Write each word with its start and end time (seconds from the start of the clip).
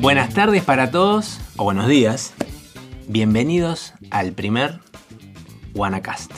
Buenas 0.00 0.34
tardes 0.34 0.62
para 0.62 0.90
todos, 0.90 1.40
o 1.56 1.64
buenos 1.64 1.88
días. 1.88 2.34
Bienvenidos 3.08 3.94
al 4.10 4.32
primer 4.32 4.78
WannaCast. 5.74 6.30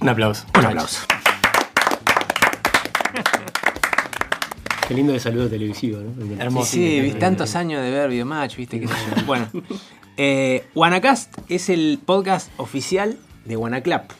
Un 0.00 0.08
aplauso. 0.08 0.46
Un 0.58 0.66
aplauso. 0.66 1.06
Qué 4.88 4.94
lindo 4.94 5.12
de 5.12 5.20
saludo 5.20 5.48
televisivo, 5.48 6.00
¿no? 6.00 6.42
Hermoso. 6.42 6.72
Sí, 6.72 7.12
sí, 7.12 7.18
tantos 7.18 7.54
años 7.54 7.80
de 7.82 7.92
ver 7.92 8.10
Videomatch, 8.10 8.56
viste 8.56 8.80
que 8.80 8.88
Bueno, 9.26 9.46
eh, 10.16 10.66
WannaCast 10.74 11.32
es 11.48 11.68
el 11.68 12.00
podcast 12.04 12.50
oficial 12.56 13.16
de 13.44 13.56
WannaClap. 13.56 14.10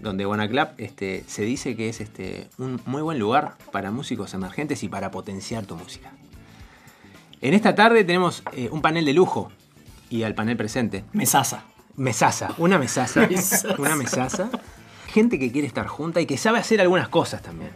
Donde 0.00 0.24
WannaClap 0.24 0.80
este, 0.80 1.24
se 1.26 1.42
dice 1.42 1.76
que 1.76 1.90
es 1.90 2.00
este, 2.00 2.48
un 2.56 2.80
muy 2.86 3.02
buen 3.02 3.18
lugar 3.18 3.58
para 3.70 3.90
músicos 3.90 4.32
emergentes 4.32 4.82
y 4.82 4.88
para 4.88 5.10
potenciar 5.10 5.66
tu 5.66 5.76
música. 5.76 6.14
En 7.42 7.54
esta 7.54 7.74
tarde 7.74 8.04
tenemos 8.04 8.42
eh, 8.52 8.68
un 8.70 8.82
panel 8.82 9.06
de 9.06 9.14
lujo 9.14 9.50
y 10.10 10.24
al 10.24 10.34
panel 10.34 10.56
presente. 10.58 11.04
Mesaza. 11.12 11.64
Mesaza, 11.96 12.54
una 12.58 12.78
mesaza. 12.78 13.26
una 13.78 13.96
mesaza. 13.96 14.50
Gente 15.06 15.38
que 15.38 15.50
quiere 15.50 15.66
estar 15.66 15.86
junta 15.86 16.20
y 16.20 16.26
que 16.26 16.36
sabe 16.36 16.58
hacer 16.58 16.80
algunas 16.80 17.08
cosas 17.08 17.42
también. 17.42 17.70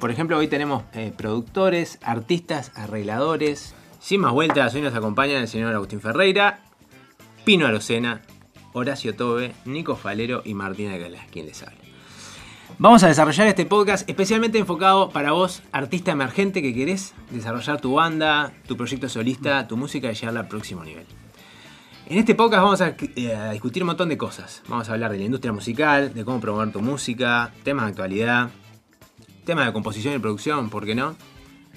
Por 0.00 0.10
ejemplo, 0.10 0.38
hoy 0.38 0.48
tenemos 0.48 0.84
eh, 0.92 1.12
productores, 1.16 1.98
artistas, 2.02 2.72
arregladores. 2.74 3.74
Sin 4.00 4.20
más 4.20 4.32
vueltas, 4.32 4.74
hoy 4.74 4.82
nos 4.82 4.94
acompañan 4.94 5.42
el 5.42 5.48
señor 5.48 5.74
Agustín 5.74 6.00
Ferreira, 6.00 6.60
Pino 7.44 7.66
Arocena, 7.66 8.22
Horacio 8.72 9.16
Tobe, 9.16 9.52
Nico 9.64 9.96
Falero 9.96 10.42
y 10.44 10.54
Martina 10.54 10.96
Galás, 10.96 11.26
quien 11.30 11.46
les 11.46 11.62
habla. 11.62 11.78
Vamos 12.76 13.02
a 13.02 13.08
desarrollar 13.08 13.48
este 13.48 13.66
podcast 13.66 14.08
especialmente 14.08 14.58
enfocado 14.58 15.08
para 15.10 15.32
vos, 15.32 15.62
artista 15.72 16.12
emergente 16.12 16.62
que 16.62 16.74
querés 16.74 17.14
desarrollar 17.30 17.80
tu 17.80 17.94
banda, 17.94 18.52
tu 18.68 18.76
proyecto 18.76 19.08
solista, 19.08 19.66
tu 19.66 19.76
música 19.76 20.12
y 20.12 20.14
llevarla 20.14 20.40
al 20.40 20.48
próximo 20.48 20.84
nivel. 20.84 21.06
En 22.06 22.18
este 22.18 22.34
podcast 22.34 22.62
vamos 22.62 22.80
eh, 22.80 23.34
a, 23.34 23.50
discutir 23.50 23.82
un 23.82 23.88
montón 23.88 24.08
de 24.10 24.16
cosas. 24.16 24.62
Vamos 24.68 24.88
a 24.88 24.92
hablar 24.92 25.10
de 25.10 25.18
la 25.18 25.24
industria 25.24 25.52
musical, 25.52 26.14
de 26.14 26.24
cómo 26.24 26.40
promover 26.40 26.70
tu 26.70 26.80
música, 26.80 27.52
temas 27.64 27.86
de 27.86 27.90
actualidad, 27.90 28.50
temas 29.44 29.66
de 29.66 29.72
composición 29.72 30.14
y 30.14 30.18
producción, 30.18 30.70
¿por 30.70 30.86
qué 30.86 30.94
no? 30.94 31.16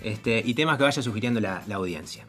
Este, 0.04 0.44
y 0.46 0.54
temas 0.54 0.78
que 0.78 0.84
vaya 0.84 1.02
sugiriendo 1.02 1.40
la, 1.40 1.64
audiencia. 1.74 2.26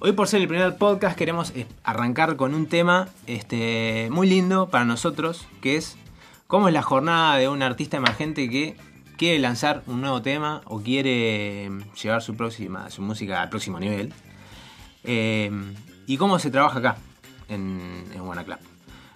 Hoy 0.00 0.12
por 0.12 0.26
ser 0.26 0.40
el 0.40 0.48
primer 0.48 0.76
podcast 0.78 1.16
queremos 1.16 1.50
eh, 1.54 1.66
arrancar 1.84 2.36
con 2.36 2.54
un 2.54 2.66
tema 2.66 3.08
este, 3.26 4.08
muy 4.10 4.28
lindo 4.28 4.68
para 4.68 4.84
nosotros, 4.84 5.46
que 5.60 5.76
es 5.76 5.96
¿Cómo 6.50 6.66
es 6.66 6.74
la 6.74 6.82
jornada 6.82 7.36
de 7.36 7.48
un 7.48 7.62
artista 7.62 7.98
emergente 7.98 8.50
que 8.50 8.76
quiere 9.16 9.38
lanzar 9.38 9.84
un 9.86 10.00
nuevo 10.00 10.20
tema 10.20 10.62
o 10.64 10.80
quiere 10.80 11.66
em, 11.66 11.84
llevar 11.92 12.22
su, 12.22 12.34
próxima, 12.34 12.90
su 12.90 13.02
música 13.02 13.40
al 13.40 13.48
próximo 13.50 13.78
nivel? 13.78 14.12
Em, 15.04 15.76
¿Y 16.08 16.16
cómo 16.16 16.40
se 16.40 16.50
trabaja 16.50 16.80
acá 16.80 16.96
en, 17.48 18.04
en 18.12 18.22
WannaClub? 18.22 18.58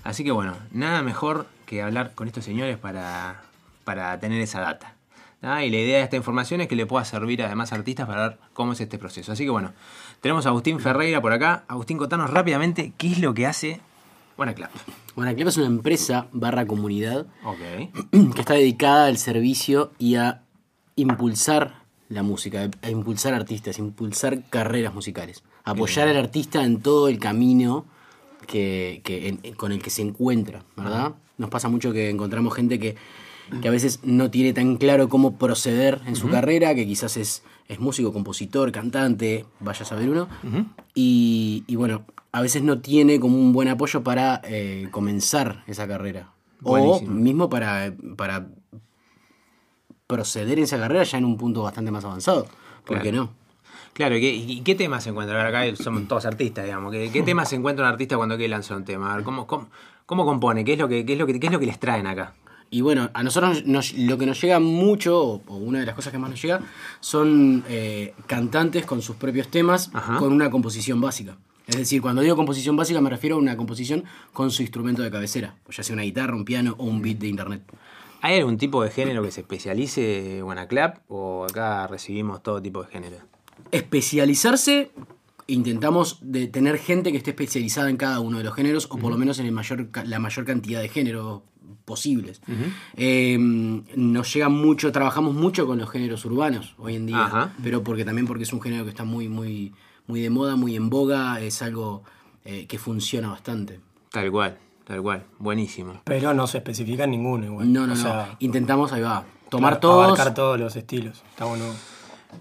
Así 0.05 0.23
que 0.23 0.31
bueno, 0.31 0.55
nada 0.71 1.03
mejor 1.03 1.49
que 1.67 1.83
hablar 1.83 2.15
con 2.15 2.29
estos 2.29 2.45
señores 2.45 2.79
para, 2.79 3.43
para 3.83 4.21
tener 4.21 4.41
esa 4.41 4.61
data. 4.61 4.95
Y 5.43 5.71
la 5.71 5.77
idea 5.77 5.99
de 5.99 6.05
esta 6.05 6.17
información 6.17 6.61
es 6.61 6.69
que 6.69 6.77
le 6.77 6.87
pueda 6.87 7.05
servir 7.05 7.43
a 7.43 7.49
demás 7.49 7.73
artistas 7.73 8.07
para 8.07 8.29
ver 8.29 8.39
cómo 8.53 8.75
es 8.75 8.81
este 8.81 8.97
proceso. 8.97 9.33
Así 9.33 9.43
que 9.43 9.51
bueno, 9.51 9.73
tenemos 10.21 10.47
a 10.47 10.51
Agustín 10.51 10.79
Ferreira 10.79 11.21
por 11.21 11.33
acá. 11.33 11.65
Agustín, 11.67 11.99
contanos 11.99 12.31
rápidamente 12.31 12.93
qué 12.97 13.11
es 13.11 13.19
lo 13.19 13.35
que 13.35 13.49
hace 13.49 13.81
WannaClub. 14.37 14.69
WannaClub 15.17 15.49
es 15.49 15.57
una 15.57 15.67
empresa 15.67 16.29
barra 16.33 16.67
comunidad 16.67 17.27
que 18.11 18.41
está 18.41 18.55
dedicada 18.55 19.07
al 19.07 19.19
servicio 19.19 19.93
y 19.99 20.17
a 20.17 20.43
impulsar 20.97 21.85
la 22.09 22.23
música, 22.23 22.71
a 22.83 22.91
impulsar 22.91 23.35
artistas, 23.35 23.79
a 23.79 23.81
impulsar 23.81 24.49
carreras 24.49 24.95
musicales, 24.95 25.43
apoyar 25.65 26.09
al 26.09 26.17
artista 26.17 26.65
en 26.65 26.81
todo 26.81 27.09
el 27.09 27.19
camino 27.19 27.87
que, 28.47 29.55
con 29.57 29.73
el 29.73 29.83
que 29.83 29.91
se 29.91 30.03
encuentra, 30.03 30.65
¿verdad? 30.77 31.15
Nos 31.39 31.51
pasa 31.51 31.69
mucho 31.69 31.93
que 31.93 32.11
encontramos 32.11 32.55
gente 32.55 32.79
que, 32.79 32.97
a 33.53 33.71
veces 33.71 34.01
no 34.03 34.31
tiene 34.31 34.53
tan 34.55 34.77
claro 34.77 35.09
cómo 35.09 35.37
proceder 35.37 36.01
en 36.07 36.17
su 36.17 36.31
carrera, 36.31 36.75
que 36.75 36.87
quizás 36.87 37.17
es, 37.19 37.43
es 37.69 37.79
músico, 37.79 38.13
compositor, 38.13 38.73
cantante, 38.73 39.45
vaya 39.61 39.83
a 39.83 39.85
saber 39.85 40.09
uno. 40.09 40.29
y, 40.95 41.65
y, 41.67 41.77
bueno, 41.77 42.05
a 42.35 42.41
veces 42.41 42.65
no 42.65 42.81
tiene 42.81 43.21
como 43.21 43.39
un 43.39 43.53
buen 43.53 43.69
apoyo 43.69 44.03
para 44.03 44.41
eh, 44.43 44.89
comenzar 44.91 45.63
esa 45.69 45.87
carrera. 45.87 46.33
O 46.65 47.01
mismo 47.01 47.49
para, 47.49 47.95
para 48.17 48.49
proceder 50.09 50.59
en 50.59 50.65
esa 50.65 50.77
carrera 50.77 51.05
ya 51.05 51.19
en 51.19 51.27
un 51.27 51.37
punto 51.37 51.63
bastante 51.63 51.93
más 51.93 52.05
avanzado. 52.05 52.49
¿Por 52.85 53.01
qué 53.01 53.13
no? 53.13 53.31
Claro, 53.93 54.17
¿y 54.17 54.63
qué, 54.65 54.75
temas 54.75 55.05
se 55.05 55.11
encuentra? 55.11 55.47
Acá 55.47 55.77
somos 55.77 56.09
todos 56.09 56.27
artistas, 56.27 56.65
digamos. 56.65 56.93
¿Qué, 56.93 57.23
temas 57.25 57.51
se 57.51 57.55
encuentra 57.55 57.85
un 57.85 57.93
artista 57.93 58.17
cuando 58.17 58.37
quiere 58.37 58.49
lanzar 58.49 58.79
un 58.79 58.85
tema? 58.85 59.23
¿cómo, 59.23 59.47
cómo, 60.05 60.25
compone? 60.25 60.65
¿Qué 60.65 60.73
es, 60.73 60.79
lo 60.81 60.89
que, 60.89 61.05
es 61.07 61.19
lo 61.19 61.27
que, 61.27 61.39
es 61.41 61.53
lo 61.53 61.61
que 61.61 61.67
les 61.67 61.79
traen 61.79 62.09
acá? 62.09 62.35
Y 62.69 62.81
bueno, 62.81 63.11
a 63.15 63.23
nosotros 63.23 63.63
lo 63.65 64.19
que 64.19 64.27
nos 64.27 64.41
llega 64.41 64.59
mucho, 64.59 65.41
o 65.47 65.57
una 65.57 65.79
de 65.79 65.87
las 65.87 65.95
cosas 65.95 66.11
que 66.11 66.19
más 66.19 66.31
nos 66.31 66.43
llega, 66.43 66.63
son 66.99 67.63
eh, 67.69 68.13
cantantes 68.27 68.85
con 68.87 69.03
sus 69.03 69.15
propios 69.15 69.47
temas, 69.47 69.93
con 70.19 70.33
una 70.33 70.51
composición 70.51 71.01
básica. 71.01 71.37
Es 71.67 71.77
decir, 71.77 72.03
cuando 72.03 72.23
digo 72.23 72.37
composición 72.37 72.77
básica 72.77 73.01
me 73.01 73.11
refiero 73.11 73.37
a 73.37 73.39
una 73.39 73.57
composición 73.57 74.05
con 74.33 74.51
su 74.51 74.63
instrumento 74.63 75.03
de 75.03 75.11
cabecera, 75.11 75.57
ya 75.71 75.83
sea 75.83 75.95
una 75.95 76.03
guitarra, 76.03 76.35
un 76.35 76.45
piano 76.45 76.75
o 76.79 76.85
un 76.85 77.01
beat 77.01 77.19
de 77.19 77.29
internet. 77.29 77.63
¿Hay 78.21 78.39
algún 78.39 78.57
tipo 78.57 78.83
de 78.83 78.91
género 78.91 79.23
que 79.23 79.31
se 79.31 79.41
especialice 79.43 80.43
Clap 80.69 80.99
o 81.09 81.45
acá 81.45 81.87
recibimos 81.87 82.43
todo 82.43 82.61
tipo 82.61 82.83
de 82.83 82.89
género? 82.89 83.17
Especializarse, 83.71 84.91
intentamos 85.47 86.19
de 86.23 86.47
tener 86.47 86.79
gente 86.79 87.13
que 87.13 87.19
esté 87.19 87.31
especializada 87.31 87.91
en 87.91 87.97
cada 87.97 88.21
uno 88.21 88.39
de 88.39 88.45
los 88.45 88.55
géneros 88.55 88.87
o 88.91 88.97
por 88.97 89.11
lo 89.11 89.19
menos 89.19 89.39
en 89.41 89.47
el 89.47 89.53
mayor, 89.53 89.89
la 90.07 90.19
mayor 90.19 90.45
cantidad 90.45 90.81
de 90.81 90.89
géneros 90.89 91.43
posibles. 91.85 92.41
Eh, 92.97 93.37
nos 93.39 94.33
llega 94.33 94.49
mucho, 94.49 94.91
trabajamos 94.91 95.35
mucho 95.35 95.67
con 95.67 95.79
los 95.79 95.91
géneros 95.91 96.25
urbanos 96.25 96.75
hoy 96.79 96.95
en 96.97 97.07
día, 97.07 97.53
pero 97.63 97.83
porque 97.83 98.05
también 98.05 98.27
porque 98.27 98.45
es 98.45 98.53
un 98.53 98.61
género 98.63 98.85
que 98.85 98.91
está 98.91 99.05
muy, 99.05 99.29
muy 99.29 99.75
muy 100.07 100.21
de 100.21 100.31
moda, 100.31 100.57
muy 100.57 100.77
en 100.77 100.91
boga, 100.91 101.41
es 101.41 101.63
algo 101.63 102.03
eh, 102.45 102.67
que 102.67 102.79
funciona 102.79 103.31
bastante. 103.31 103.81
Tal 104.11 104.31
cual, 104.31 104.59
tal 104.85 105.03
cual, 105.03 105.25
buenísimo. 105.39 106.01
Pero 106.05 106.35
no 106.35 106.47
se 106.47 106.59
especifica 106.59 107.05
en 107.05 107.13
ninguno 107.13 107.47
igual. 107.47 107.73
No, 107.73 107.87
no, 107.87 107.95
no. 107.95 108.27
Intentamos, 108.41 108.93
ahí 108.93 109.03
va, 109.03 109.25
tomar 109.49 109.81
todos. 109.81 110.05
Abarcar 110.05 110.35
todos 110.35 110.59
los 110.59 110.77
estilos. 110.77 111.23
Está 111.31 111.47
bueno. 111.47 111.65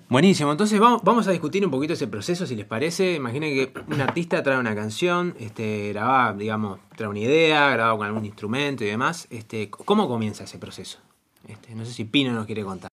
Buenísimo, 0.10 0.52
entonces 0.52 0.80
vamos, 0.80 1.02
vamos 1.04 1.28
a 1.28 1.32
discutir 1.32 1.64
un 1.64 1.72
poquito 1.72 1.94
ese 1.94 2.08
proceso, 2.08 2.46
si 2.46 2.56
les 2.56 2.66
parece. 2.66 3.14
Imaginen 3.14 3.54
que 3.54 3.74
un 3.88 4.02
artista 4.02 4.42
trae 4.42 4.58
una 4.58 4.76
canción, 4.76 5.36
este, 5.40 5.90
graba, 5.90 6.34
digamos, 6.34 6.80
trae 6.96 7.10
una 7.10 7.20
idea, 7.20 7.70
graba 7.70 7.96
con 7.98 8.08
algún 8.08 8.26
instrumento 8.26 8.84
y 8.84 8.88
demás. 8.88 9.28
Este, 9.30 9.70
¿Cómo 9.70 10.08
comienza 10.08 10.44
ese 10.46 10.58
proceso? 10.58 11.00
Este, 11.48 11.76
no 11.76 11.86
sé 11.86 11.94
si 11.94 12.06
Pino 12.06 12.32
nos 12.32 12.46
quiere 12.46 12.64
contar. 12.64 12.92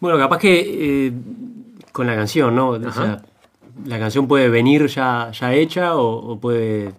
Bueno, 0.00 0.18
capaz 0.18 0.38
que 0.38 1.06
eh, 1.06 1.12
con 1.92 2.06
la 2.06 2.14
canción, 2.14 2.54
¿no? 2.54 2.70
O 2.70 2.92
sea, 2.92 3.22
la 3.86 3.98
canción 3.98 4.26
puede 4.26 4.48
venir 4.48 4.86
ya, 4.86 5.30
ya 5.32 5.54
hecha 5.54 5.96
o, 5.96 6.38
puede 6.40 6.92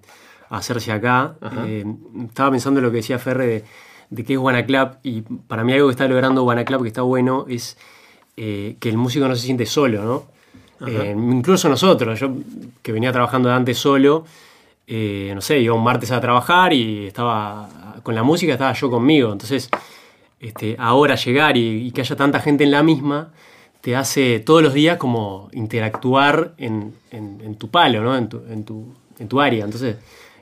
hacerse 0.49 0.91
acá. 0.91 1.35
Eh, 1.65 1.85
estaba 2.27 2.51
pensando 2.51 2.79
en 2.79 2.85
lo 2.85 2.91
que 2.91 2.97
decía 2.97 3.19
Ferre 3.19 3.47
de, 3.47 3.63
de 4.09 4.23
qué 4.23 4.33
es 4.33 4.39
Wanaclap 4.39 5.05
y 5.05 5.21
para 5.21 5.63
mí 5.63 5.73
algo 5.73 5.87
que 5.87 5.91
está 5.91 6.07
logrando 6.07 6.43
Wanaclap 6.43 6.81
que 6.81 6.87
está 6.87 7.01
bueno 7.01 7.45
es 7.47 7.77
eh, 8.37 8.75
que 8.79 8.89
el 8.89 8.97
músico 8.97 9.27
no 9.27 9.35
se 9.35 9.43
siente 9.43 9.65
solo, 9.65 10.03
¿no? 10.03 10.39
Eh, 10.87 11.13
incluso 11.13 11.67
nosotros, 11.67 12.17
yo 12.19 12.31
que 12.81 12.93
venía 12.93 13.11
trabajando 13.11 13.49
de 13.49 13.55
antes 13.55 13.77
solo, 13.77 14.23
no 14.87 15.41
sé, 15.41 15.59
iba 15.59 15.75
un 15.75 15.83
martes 15.83 16.09
a 16.11 16.21
trabajar 16.21 16.71
y 16.71 17.07
estaba 17.07 17.67
con 18.01 18.15
la 18.15 18.23
música, 18.23 18.53
estaba 18.53 18.71
yo 18.71 18.89
conmigo. 18.89 19.31
Entonces, 19.33 19.69
este, 20.39 20.77
ahora 20.79 21.15
llegar 21.15 21.57
y 21.57 21.91
que 21.91 21.99
haya 21.99 22.15
tanta 22.15 22.39
gente 22.39 22.63
en 22.63 22.71
la 22.71 22.81
misma, 22.81 23.33
te 23.81 23.95
hace 23.95 24.39
todos 24.39 24.61
los 24.61 24.73
días 24.73 24.97
como 24.97 25.49
interactuar 25.53 26.53
en, 26.57 26.93
tu 27.57 27.69
palo, 27.69 28.01
¿no? 28.01 28.17
En 28.17 28.29
tu, 28.29 28.41
en, 28.49 28.63
tu, 28.63 28.93
en 29.19 29.27
tu 29.27 29.39
área. 29.39 29.65
Entonces, 29.65 29.97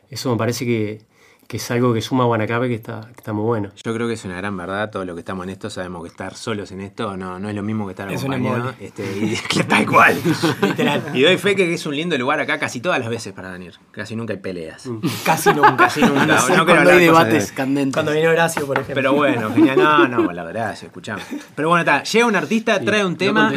eso 0.10 0.32
me 0.32 0.38
parece 0.38 0.66
que, 0.66 1.02
que 1.48 1.58
es 1.58 1.72
algo 1.72 1.94
que 1.94 2.02
suma 2.02 2.26
a 2.26 2.28
Guanacabe 2.28 2.68
que 2.68 2.76
está, 2.76 3.02
que 3.14 3.20
está 3.20 3.32
muy 3.32 3.46
bueno. 3.46 3.72
Yo 3.82 3.94
creo 3.94 4.08
que 4.08 4.16
es 4.16 4.26
una 4.26 4.36
gran 4.36 4.58
verdad, 4.58 4.92
todo 4.92 5.06
lo 5.06 5.14
que 5.16 5.20
estamos 5.20 5.46
en 5.46 5.52
esto, 5.52 5.70
sabemos 5.70 6.04
que 6.04 6.10
estar 6.10 6.36
solos 6.36 6.72
en 6.74 6.82
esto 6.82 7.16
no, 7.16 7.40
no 7.40 7.48
es 7.48 7.56
lo 7.56 7.64
mismo 7.64 7.86
que 7.86 7.92
estar 7.92 8.10
acompañados. 8.10 8.76
Este, 8.80 9.04
y, 9.04 9.64
tal 9.68 9.86
cual. 9.86 10.18
Literal. 10.62 11.04
Y 11.14 11.22
doy 11.22 11.38
fe 11.38 11.56
que 11.56 11.74
es 11.74 11.86
un 11.86 11.96
lindo 11.96 12.18
lugar 12.18 12.42
acá 12.42 12.60
casi 12.60 12.82
todas 12.82 13.00
las 13.00 13.10
veces 13.10 13.32
para 13.32 13.52
venir. 13.52 13.76
Casi 13.92 14.16
nunca 14.16 14.34
hay 14.34 14.40
peleas. 14.40 14.86
Mm. 14.88 15.00
Casi 15.26 15.54
nunca. 15.54 15.78
Casi 15.78 16.02
nunca. 16.02 16.26
No, 16.26 16.66
cuando 16.66 16.92
hay 16.92 17.00
debates 17.00 17.52
candentes. 17.54 17.94
Cuando 17.94 18.12
viene 18.12 18.28
Horacio, 18.28 18.66
por 18.66 18.78
ejemplo. 18.78 18.96
Pero 18.96 19.14
bueno, 19.14 19.52
genial. 19.54 19.78
No, 19.78 20.08
no, 20.08 20.32
la 20.32 20.44
verdad, 20.44 20.74
escuchamos. 20.74 21.24
Pero 21.56 21.70
bueno, 21.70 21.82
está. 21.82 22.04
Llega 22.04 22.26
un 22.26 22.36
artista, 22.36 22.80
trae 22.82 23.06
un 23.06 23.16
tema. 23.16 23.54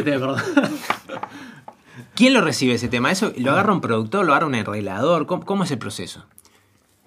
¿Quién 2.15 2.33
lo 2.33 2.41
recibe 2.41 2.75
ese 2.75 2.87
tema? 2.87 3.11
¿Eso 3.11 3.33
lo 3.37 3.51
agarra 3.51 3.73
un 3.73 3.81
productor, 3.81 4.25
lo 4.25 4.31
agarra 4.31 4.47
un 4.47 4.55
arreglador? 4.55 5.25
cómo 5.25 5.63
es 5.63 5.71
el 5.71 5.77
proceso? 5.77 6.25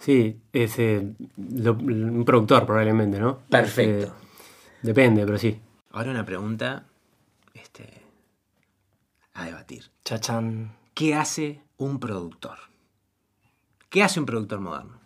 Sí, 0.04 0.38
es 0.52 0.78
eh, 0.80 1.14
un 1.38 2.24
productor 2.26 2.66
probablemente, 2.66 3.18
¿no? 3.18 3.38
Perfecto. 3.48 4.14
depende, 4.82 5.24
pero 5.24 5.38
sí. 5.38 5.58
Ahora 5.92 6.10
una 6.10 6.26
pregunta 6.26 6.84
este, 7.54 8.02
a 9.32 9.46
debatir. 9.46 9.84
Chachán. 10.04 10.76
¿Qué 10.92 11.14
hace 11.14 11.62
un 11.78 12.00
productor? 12.00 12.58
¿Qué 13.88 14.02
hace 14.02 14.20
un 14.20 14.26
productor 14.26 14.60
moderno? 14.60 14.98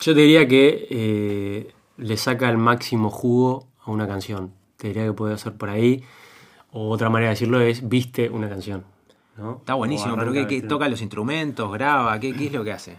Yo 0.00 0.12
te 0.12 0.22
diría 0.22 0.48
que 0.48 0.88
eh, 0.90 1.74
le 1.98 2.16
saca 2.16 2.50
el 2.50 2.58
máximo 2.58 3.08
jugo 3.08 3.68
a 3.84 3.92
una 3.92 4.08
canción. 4.08 4.52
Te 4.78 4.88
diría 4.88 5.04
que 5.04 5.12
puede 5.12 5.34
hacer 5.34 5.52
por 5.52 5.70
ahí. 5.70 6.02
O 6.72 6.90
otra 6.90 7.08
manera 7.08 7.28
de 7.28 7.34
decirlo 7.34 7.60
es 7.60 7.88
viste 7.88 8.28
una 8.30 8.48
canción. 8.48 8.95
¿No? 9.38 9.56
Está 9.58 9.74
buenísimo, 9.74 10.16
pero 10.16 10.32
¿qué, 10.32 10.62
toca 10.62 10.88
los 10.88 11.00
instrumentos, 11.02 11.72
graba? 11.72 12.18
¿Qué, 12.20 12.34
qué 12.34 12.46
es 12.46 12.52
lo 12.52 12.64
que 12.64 12.72
hace? 12.72 12.98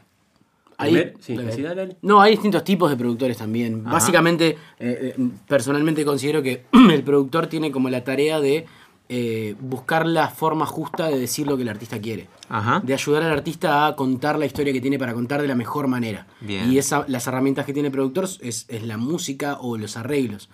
Ahí- 0.79 0.91
Primer- 0.93 1.13
sí, 1.19 1.35
Dale. 1.35 1.51
sí, 1.53 1.61
dale, 1.63 1.75
dale. 1.75 1.97
No, 2.03 2.21
hay 2.21 2.33
distintos 2.33 2.63
tipos 2.63 2.89
de 2.91 2.97
productores 2.97 3.37
también. 3.37 3.81
Ajá. 3.83 3.93
Básicamente, 3.93 4.49
eh, 4.79 5.15
eh, 5.17 5.29
personalmente 5.47 6.05
considero 6.05 6.43
que 6.43 6.65
el 6.91 7.03
productor 7.03 7.47
tiene 7.47 7.71
como 7.71 7.89
la 7.89 8.03
tarea 8.03 8.39
de 8.39 8.65
eh, 9.09 9.55
buscar 9.59 10.05
la 10.05 10.27
forma 10.29 10.65
justa 10.67 11.07
de 11.07 11.17
decir 11.17 11.47
lo 11.47 11.55
que 11.55 11.63
el 11.63 11.69
artista 11.69 11.99
quiere. 11.99 12.27
Ajá. 12.49 12.81
De 12.85 12.93
ayudar 12.93 13.23
al 13.23 13.31
artista 13.31 13.87
a 13.87 13.95
contar 13.95 14.37
la 14.37 14.45
historia 14.45 14.71
que 14.71 14.81
tiene 14.81 14.99
para 14.99 15.13
contar 15.15 15.41
de 15.41 15.47
la 15.47 15.55
mejor 15.55 15.87
manera. 15.87 16.27
Bien. 16.41 16.71
Y 16.71 16.77
esa, 16.77 17.05
las 17.07 17.25
herramientas 17.25 17.65
que 17.65 17.73
tiene 17.73 17.87
el 17.87 17.93
productor 17.93 18.25
es, 18.41 18.65
es 18.67 18.83
la 18.83 18.97
música 18.97 19.57
o 19.59 19.77
los 19.77 19.97
arreglos. 19.97 20.49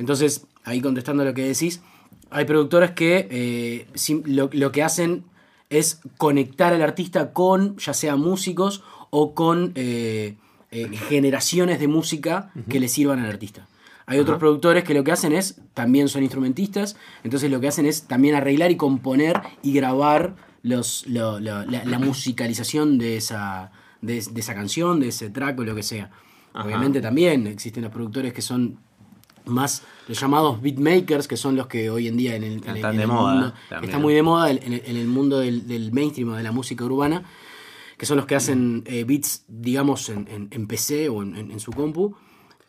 Entonces, 0.00 0.46
ahí 0.64 0.80
contestando 0.80 1.24
lo 1.24 1.34
que 1.34 1.44
decís, 1.44 1.82
hay 2.30 2.46
productores 2.46 2.90
que 2.92 3.28
eh, 3.30 3.86
sim- 3.94 4.22
lo, 4.26 4.48
lo 4.52 4.72
que 4.72 4.82
hacen 4.82 5.24
es 5.70 6.00
conectar 6.16 6.72
al 6.72 6.82
artista 6.82 7.32
con 7.32 7.76
ya 7.78 7.92
sea 7.94 8.16
músicos 8.16 8.82
o 9.10 9.34
con 9.34 9.72
eh, 9.74 10.36
eh, 10.70 10.88
generaciones 11.08 11.78
de 11.80 11.88
música 11.88 12.50
que 12.68 12.80
le 12.80 12.88
sirvan 12.88 13.18
al 13.20 13.26
artista. 13.30 13.66
Hay 14.06 14.18
otros 14.18 14.38
productores 14.38 14.84
que 14.84 14.94
lo 14.94 15.04
que 15.04 15.12
hacen 15.12 15.32
es, 15.32 15.60
también 15.74 16.08
son 16.08 16.22
instrumentistas, 16.22 16.96
entonces 17.24 17.50
lo 17.50 17.60
que 17.60 17.68
hacen 17.68 17.84
es 17.84 18.04
también 18.04 18.34
arreglar 18.34 18.70
y 18.70 18.76
componer 18.76 19.40
y 19.62 19.72
grabar 19.74 20.34
los, 20.62 21.06
lo- 21.06 21.38
lo- 21.40 21.64
la, 21.66 21.84
la 21.84 21.98
musicalización 22.32 22.96
de 22.98 23.16
esa, 23.18 23.70
de, 24.00 24.14
de 24.30 24.40
esa 24.40 24.54
canción, 24.54 25.00
de 25.00 25.08
ese 25.08 25.28
track 25.28 25.58
o 25.60 25.64
lo 25.64 25.74
que 25.74 25.82
sea. 25.82 26.10
Obviamente 26.54 27.00
también 27.02 27.46
existen 27.46 27.82
los 27.82 27.92
productores 27.92 28.32
que 28.32 28.40
son 28.42 28.78
más 29.48 29.82
los 30.06 30.18
llamados 30.20 30.60
beatmakers, 30.62 31.26
que 31.28 31.36
son 31.36 31.56
los 31.56 31.66
que 31.66 31.90
hoy 31.90 32.08
en 32.08 32.16
día 32.16 32.34
en 32.36 32.44
el, 32.44 32.52
en 32.58 32.68
el- 32.70 32.76
Están 32.76 32.92
en 32.92 32.96
de 32.98 33.02
el 33.04 33.08
moda, 33.08 33.32
mundo- 33.34 33.52
también. 33.68 33.90
está 33.90 33.98
muy 33.98 34.14
de 34.14 34.22
moda 34.22 34.50
en 34.50 34.72
el, 34.72 34.82
en 34.84 34.96
el 34.96 35.06
mundo 35.06 35.38
del, 35.40 35.66
del 35.66 35.92
mainstream 35.92 36.30
o 36.30 36.36
de 36.36 36.42
la 36.42 36.52
música 36.52 36.84
urbana, 36.84 37.22
que 37.96 38.06
son 38.06 38.16
los 38.16 38.26
que 38.26 38.36
hacen 38.36 38.84
eh, 38.86 39.04
beats, 39.04 39.44
digamos, 39.48 40.08
en, 40.08 40.28
en- 40.28 40.48
en 40.50 40.66
PC 40.66 41.08
o 41.08 41.22
en, 41.22 41.36
en- 41.36 41.50
en 41.50 41.60
su 41.60 41.72
compu. 41.72 42.14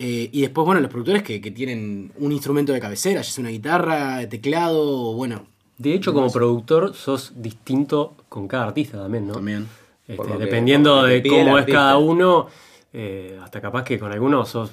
Eh, 0.01 0.29
y 0.31 0.41
después, 0.41 0.65
bueno, 0.65 0.79
los 0.81 0.89
productores 0.89 1.23
que, 1.23 1.41
que 1.41 1.51
tienen 1.51 2.11
un 2.17 2.31
instrumento 2.31 2.71
de 2.71 2.79
cabecera, 2.79 3.21
ya 3.21 3.29
sea 3.29 3.41
una 3.41 3.51
guitarra, 3.51 4.27
teclado, 4.29 5.13
bueno. 5.13 5.43
De 5.77 5.93
hecho, 5.93 6.13
como 6.13 6.31
productor, 6.31 6.93
sos 6.95 7.33
distinto 7.35 8.15
con 8.29 8.47
cada 8.47 8.65
artista 8.65 8.97
también, 8.97 9.27
¿no? 9.27 9.33
También. 9.33 9.67
Este, 10.07 10.37
dependiendo 10.37 11.03
que 11.05 11.21
de 11.21 11.29
cómo 11.29 11.57
es 11.57 11.61
artista. 11.61 11.79
cada 11.79 11.97
uno, 11.99 12.47
eh, 12.93 13.37
hasta 13.43 13.61
capaz 13.61 13.83
que 13.83 13.99
con 13.99 14.11
algunos 14.11 14.49
sos 14.49 14.71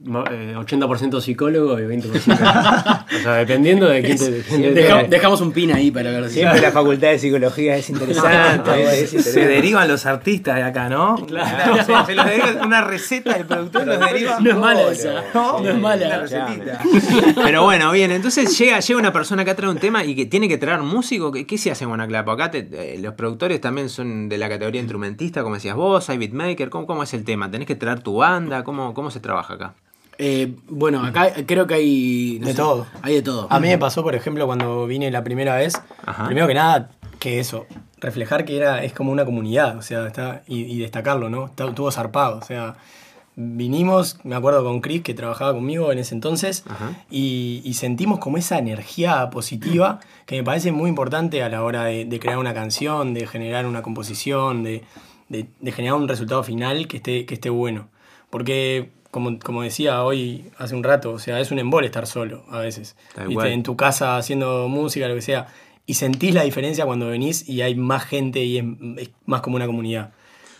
eh, 0.00 0.54
80% 0.56 1.20
psicólogo 1.20 1.78
y 1.78 1.82
20%. 1.82 2.04
o 3.18 3.22
sea, 3.22 3.32
dependiendo 3.34 3.86
de 3.88 4.02
quién 4.02 4.16
te. 4.16 4.30
Deja- 4.72 5.02
dejamos 5.04 5.40
un 5.40 5.52
pin 5.52 5.72
ahí 5.72 5.90
para 5.90 6.10
ver 6.10 6.28
si. 6.28 6.34
Siempre 6.36 6.60
la 6.60 6.70
facultad 6.70 7.08
de 7.08 7.18
psicología 7.18 7.76
es 7.76 7.90
interesante. 7.90 8.70
es 9.02 9.10
Se 9.10 9.16
interesante. 9.16 9.46
derivan 9.48 9.88
los 9.88 10.06
artistas 10.06 10.56
de 10.56 10.62
acá, 10.62 10.88
¿no? 10.88 11.16
Claro, 11.26 11.76
se, 11.84 12.06
se 12.06 12.14
los 12.14 12.24
deriva 12.26 12.64
una 12.64 12.80
receta 12.82 13.34
del 13.34 13.46
productor, 13.46 13.86
los 13.86 13.98
deriva. 14.00 14.38
No 14.40 14.50
es 14.50 14.56
mala 14.56 14.82
esa. 14.92 15.24
No 15.34 15.68
es 15.68 15.78
mala. 15.78 16.06
Una 16.06 16.18
recetita. 16.18 16.80
Pero 17.42 17.64
bueno, 17.64 17.90
bien, 17.92 18.10
entonces 18.12 18.56
llega, 18.56 18.78
llega 18.80 19.00
una 19.00 19.12
persona 19.12 19.44
que 19.44 19.54
trae 19.54 19.68
un 19.70 19.78
tema 19.78 20.04
y 20.04 20.14
que 20.14 20.26
tiene 20.26 20.48
que 20.48 20.58
traer 20.58 20.80
músico. 20.80 21.32
¿Qué, 21.32 21.46
qué 21.46 21.58
se 21.58 21.70
hace 21.70 21.84
en 21.84 21.90
Guanaclapo? 21.90 22.30
Acá 22.30 22.50
te- 22.50 22.68
eh, 22.72 22.98
los 23.00 23.14
productores 23.14 23.60
también 23.60 23.88
son 23.88 24.28
de 24.28 24.38
la 24.38 24.48
categoría 24.48 24.80
instrumentista, 24.80 25.42
como 25.42 25.56
decías 25.56 25.74
vos, 25.74 26.08
hay 26.08 26.18
beatmaker. 26.18 26.70
¿Cómo, 26.70 26.86
cómo 26.86 27.02
es 27.02 27.12
el 27.14 27.24
tema? 27.24 27.50
¿Tenés 27.50 27.66
que 27.66 27.74
traer 27.74 28.00
tu 28.00 28.16
banda? 28.16 28.62
¿Cómo, 28.64 28.94
cómo 28.94 29.10
se 29.10 29.20
trabaja 29.20 29.54
acá? 29.54 29.74
Eh, 30.18 30.56
bueno, 30.68 31.04
acá 31.04 31.32
creo 31.46 31.66
que 31.66 31.74
hay. 31.74 32.38
no 32.40 32.46
De 32.48 32.52
sé, 32.52 32.58
todo. 32.58 32.86
Hay 33.02 33.14
de 33.14 33.22
todo. 33.22 33.46
A 33.50 33.60
mí 33.60 33.68
me 33.68 33.78
pasó, 33.78 34.02
por 34.02 34.14
ejemplo, 34.14 34.46
cuando 34.46 34.86
vine 34.86 35.10
la 35.10 35.22
primera 35.22 35.54
vez, 35.56 35.80
Ajá. 36.04 36.26
primero 36.26 36.46
que 36.48 36.54
nada, 36.54 36.90
que 37.20 37.38
eso, 37.38 37.66
reflejar 37.98 38.44
que 38.44 38.56
era, 38.56 38.82
es 38.84 38.92
como 38.92 39.12
una 39.12 39.24
comunidad, 39.24 39.76
o 39.76 39.82
sea, 39.82 40.06
está, 40.06 40.42
y, 40.48 40.62
y 40.64 40.78
destacarlo, 40.80 41.30
¿no? 41.30 41.46
Está- 41.46 41.68
Estuvo 41.68 41.90
zarpado, 41.92 42.38
o 42.38 42.42
sea, 42.42 42.74
vinimos, 43.36 44.18
me 44.24 44.34
acuerdo 44.34 44.64
con 44.64 44.80
Chris, 44.80 45.02
que 45.02 45.14
trabajaba 45.14 45.54
conmigo 45.54 45.92
en 45.92 45.98
ese 45.98 46.14
entonces, 46.14 46.64
y, 47.10 47.62
y 47.64 47.74
sentimos 47.74 48.18
como 48.18 48.36
esa 48.36 48.58
energía 48.58 49.30
positiva 49.30 50.00
que 50.26 50.36
me 50.36 50.42
parece 50.44 50.72
muy 50.72 50.88
importante 50.88 51.42
a 51.44 51.48
la 51.48 51.62
hora 51.62 51.84
de, 51.84 52.04
de 52.04 52.18
crear 52.20 52.38
una 52.38 52.52
canción, 52.54 53.14
de 53.14 53.26
generar 53.28 53.66
una 53.66 53.82
composición, 53.82 54.64
de, 54.64 54.82
de- 55.28 55.46
de 55.60 55.72
generar 55.72 55.96
un 55.98 56.08
resultado 56.08 56.42
final 56.42 56.88
que 56.88 56.96
esté, 56.96 57.26
que 57.26 57.34
esté 57.34 57.50
bueno. 57.50 57.88
Porque, 58.30 58.90
como, 59.10 59.38
como 59.38 59.62
decía 59.62 60.02
hoy, 60.02 60.50
hace 60.58 60.74
un 60.74 60.84
rato, 60.84 61.12
o 61.12 61.18
sea, 61.18 61.40
es 61.40 61.50
un 61.50 61.58
embole 61.58 61.86
estar 61.86 62.06
solo 62.06 62.44
a 62.50 62.58
veces. 62.58 62.96
¿Viste? 63.26 63.52
En 63.52 63.62
tu 63.62 63.76
casa 63.76 64.16
haciendo 64.16 64.68
música, 64.68 65.08
lo 65.08 65.14
que 65.14 65.22
sea. 65.22 65.46
Y 65.86 65.94
sentís 65.94 66.34
la 66.34 66.42
diferencia 66.42 66.84
cuando 66.84 67.06
venís 67.06 67.48
y 67.48 67.62
hay 67.62 67.74
más 67.74 68.04
gente 68.04 68.44
y 68.44 68.58
es, 68.58 68.64
es 68.98 69.10
más 69.24 69.40
como 69.40 69.56
una 69.56 69.66
comunidad. 69.66 70.10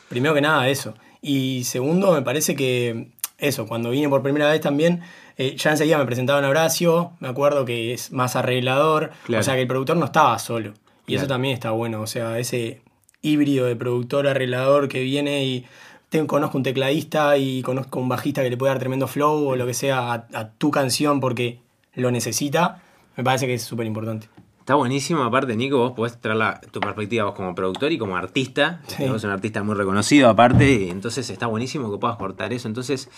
Primero 0.09 0.35
que 0.35 0.41
nada, 0.41 0.69
eso. 0.69 0.95
Y 1.21 1.65
segundo, 1.65 2.12
me 2.12 2.23
parece 2.23 2.55
que 2.56 3.09
eso, 3.37 3.67
cuando 3.67 3.91
vine 3.91 4.09
por 4.09 4.23
primera 4.23 4.50
vez 4.50 4.61
también, 4.61 5.03
eh, 5.37 5.55
ya 5.56 5.71
enseguida 5.73 5.99
me 5.99 6.06
presentaban 6.06 6.45
a 6.45 6.49
Horacio, 6.49 7.12
me 7.21 7.29
acuerdo 7.29 7.65
que 7.65 7.93
es 7.93 8.11
más 8.11 8.37
arreglador, 8.37 9.11
Claro. 9.27 9.41
o 9.41 9.45
sea 9.45 9.55
que 9.55 9.62
el 9.62 9.69
productor 9.69 9.97
no 9.99 10.06
estaba 10.06 10.39
solo. 10.39 10.73
Y 11.06 11.15
eso 11.15 11.27
también 11.27 11.55
está 11.55 11.71
bueno, 11.71 12.00
o 12.03 12.06
sea, 12.06 12.39
ese 12.39 12.81
híbrido 13.23 13.67
de 13.67 13.77
productor-arreglador 13.77 14.89
que 14.89 15.03
viene 15.03 15.45
y 15.45 15.67
te, 16.09 16.27
conozco 16.27 16.57
un 16.59 16.65
tecladista 16.65 17.37
y 17.37 17.63
conozco 17.63 18.01
un 18.01 18.09
bajista 18.09 18.43
que 18.43 18.51
le 18.51 18.57
puede 18.57 18.71
dar 18.73 18.79
tremendo 18.79 19.07
flow 19.07 19.49
o 19.49 19.57
lo 19.57 19.67
que 19.67 19.75
sea 19.75 20.13
a, 20.13 20.27
a 20.35 20.51
tu 20.53 20.71
canción 20.71 21.21
porque 21.21 21.61
lo 21.95 22.11
necesita, 22.11 22.83
me 23.17 23.25
parece 23.25 23.47
que 23.47 23.55
es 23.55 23.63
súper 23.63 23.87
importante. 23.87 24.29
Está 24.61 24.75
buenísimo, 24.75 25.23
aparte, 25.25 25.57
Nico, 25.57 25.79
vos 25.79 25.93
podés 25.93 26.21
traer 26.21 26.37
la- 26.37 26.61
tu 26.61 26.79
perspectiva 26.81 27.25
vos 27.25 27.35
como 27.35 27.55
productor 27.55 27.91
y 27.91 27.97
como 27.99 28.17
artista. 28.17 28.83
Sí. 28.87 29.07
Vos 29.09 29.25
un 29.25 29.31
artista 29.31 29.63
muy 29.63 29.75
reconocido, 29.75 30.29
aparte, 30.29 30.71
y 30.85 30.91
entonces 30.91 31.31
está 31.31 31.47
buenísimo 31.47 31.91
que 31.91 31.97
puedas 31.99 32.17
cortar 32.19 32.53
eso. 32.53 32.69
Entonces, 32.69 33.09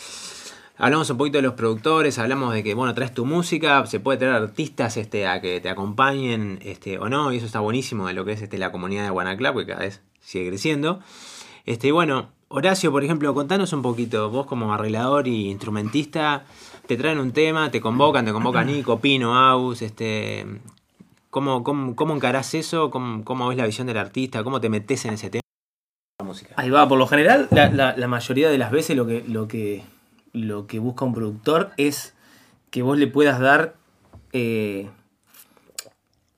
hablamos 0.79 1.11
un 1.11 1.17
poquito 1.19 1.39
de 1.39 1.43
los 1.43 1.55
productores, 1.55 2.21
hablamos 2.21 2.55
de 2.55 2.63
que, 2.63 2.75
bueno, 2.75 2.95
traes 2.95 3.13
tu 3.13 3.27
música, 3.27 3.85
se 3.87 3.99
puede 3.99 4.19
traer 4.19 4.35
artistas 4.35 4.97
este, 4.97 5.27
a 5.27 5.41
que 5.41 5.61
te 5.61 5.69
acompañen 5.69 6.61
este, 6.63 6.99
o 6.99 7.09
no, 7.09 7.33
y 7.33 7.39
eso 7.39 7.47
está 7.47 7.59
buenísimo 7.59 8.07
de 8.07 8.13
lo 8.15 8.25
que 8.25 8.33
es 8.33 8.43
este, 8.43 8.57
la 8.57 8.71
comunidad 8.71 9.03
de 9.03 9.11
Guanaclap, 9.11 9.57
que 9.57 9.67
cada 9.67 9.81
vez 9.81 10.03
sigue 10.21 10.49
creciendo. 10.51 11.01
Este, 11.67 11.89
y 11.89 11.91
bueno, 11.91 12.29
Horacio, 12.53 12.91
por 12.91 13.05
ejemplo, 13.05 13.33
contanos 13.33 13.73
un 13.73 13.81
poquito, 13.81 14.29
vos 14.29 14.45
como 14.45 14.75
arreglador 14.75 15.29
y 15.29 15.49
instrumentista, 15.51 16.43
te 16.89 16.97
traen 16.97 17.21
un 17.21 17.31
tema, 17.31 17.71
te 17.71 17.81
convocan, 17.81 18.25
te 18.25 18.33
convoca 18.33 18.65
Nico, 18.65 18.99
Pino, 18.99 19.37
Aus, 19.39 19.83
este, 19.83 20.45
¿cómo, 21.31 21.63
cómo, 21.63 21.95
cómo 21.95 22.13
encarás 22.17 22.53
eso? 22.55 22.91
¿Cómo, 22.91 23.23
¿Cómo 23.25 23.47
ves 23.47 23.57
la 23.57 23.67
visión 23.67 23.87
del 23.87 23.99
artista? 23.99 24.43
¿Cómo 24.43 24.61
te 24.61 24.69
metes 24.69 25.05
en 25.05 25.15
ese 25.15 25.31
tema? 25.31 25.43
La 26.19 26.25
música. 26.27 26.55
Ahí 26.57 26.71
va, 26.71 26.89
por 26.89 26.99
lo 26.99 27.07
general, 27.07 27.47
la, 27.53 27.71
la- 27.71 27.97
la 27.97 28.09
mayoría 28.09 28.51
de 28.51 28.59
las 28.59 28.73
veces 28.73 28.97
lo 28.97 29.07
que, 29.07 29.23
lo, 29.29 29.47
que, 29.47 29.85
lo 30.33 30.67
que 30.67 30.81
busca 30.81 31.05
un 31.05 31.15
productor 31.15 31.71
es 31.77 32.15
que 32.71 32.83
vos 32.83 32.99
le 32.99 33.07
puedas 33.07 33.39
dar 33.39 33.77
eh, 34.33 34.91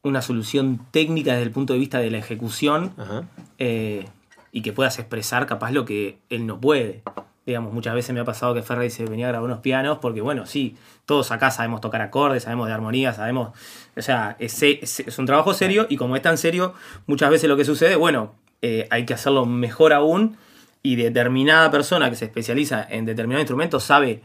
una 0.03 0.21
solución 0.21 0.79
técnica 0.91 1.31
desde 1.33 1.45
el 1.45 1.53
punto 1.53 1.73
de 1.73 1.79
vista 1.79 2.01
de 2.01 2.11
la 2.11 2.19
ejecución 2.19 2.93
Ajá. 2.99 3.25
eh, 3.59 4.05
y 4.53 4.63
que 4.63 4.73
puedas 4.73 4.99
expresar 4.99 5.47
capaz 5.47 5.71
lo 5.73 5.85
que 5.85 6.19
él 6.29 6.47
no 6.47 6.61
puede. 6.61 7.03
Digamos, 7.45 7.73
muchas 7.73 7.95
veces 7.95 8.15
me 8.15 8.21
ha 8.21 8.25
pasado 8.25 8.55
que 8.55 8.63
Ferrey 8.63 8.89
se 8.91 9.05
venía 9.05 9.27
a 9.27 9.31
grabar 9.31 9.47
unos 9.47 9.59
pianos 9.61 9.99
porque, 9.99 10.21
bueno, 10.21 10.47
sí, 10.47 10.77
todos 11.07 11.33
acá 11.33 11.51
sabemos 11.51 11.81
tocar 11.81 12.01
acordes, 12.03 12.45
sabemos 12.45 12.69
de 12.69 12.75
armonía, 12.75 13.13
sabemos... 13.15 13.51
O 13.97 14.03
sea, 14.03 14.37
es, 14.39 14.63
es- 14.63 15.01
es 15.01 15.19
un 15.19 15.27
trabajo 15.27 15.53
serio 15.53 15.87
y 15.89 15.97
como 15.97 16.15
es 16.15 16.23
tan 16.23 16.39
serio, 16.39 16.75
muchas 17.07 17.31
veces 17.31 17.49
lo 17.49 17.57
que 17.57 17.65
sucede, 17.65 17.97
bueno, 17.97 18.35
eh, 18.61 18.87
hay 18.91 19.05
que 19.07 19.15
hacerlo 19.15 19.45
mejor 19.45 19.93
aún 19.93 20.37
y 20.85 20.95
determinada 20.97 21.71
persona 21.73 22.11
que 22.11 22.17
se 22.17 22.27
especializa 22.27 22.87
en 22.89 23.07
determinado 23.07 23.41
instrumento 23.41 23.81
sabe 23.81 24.23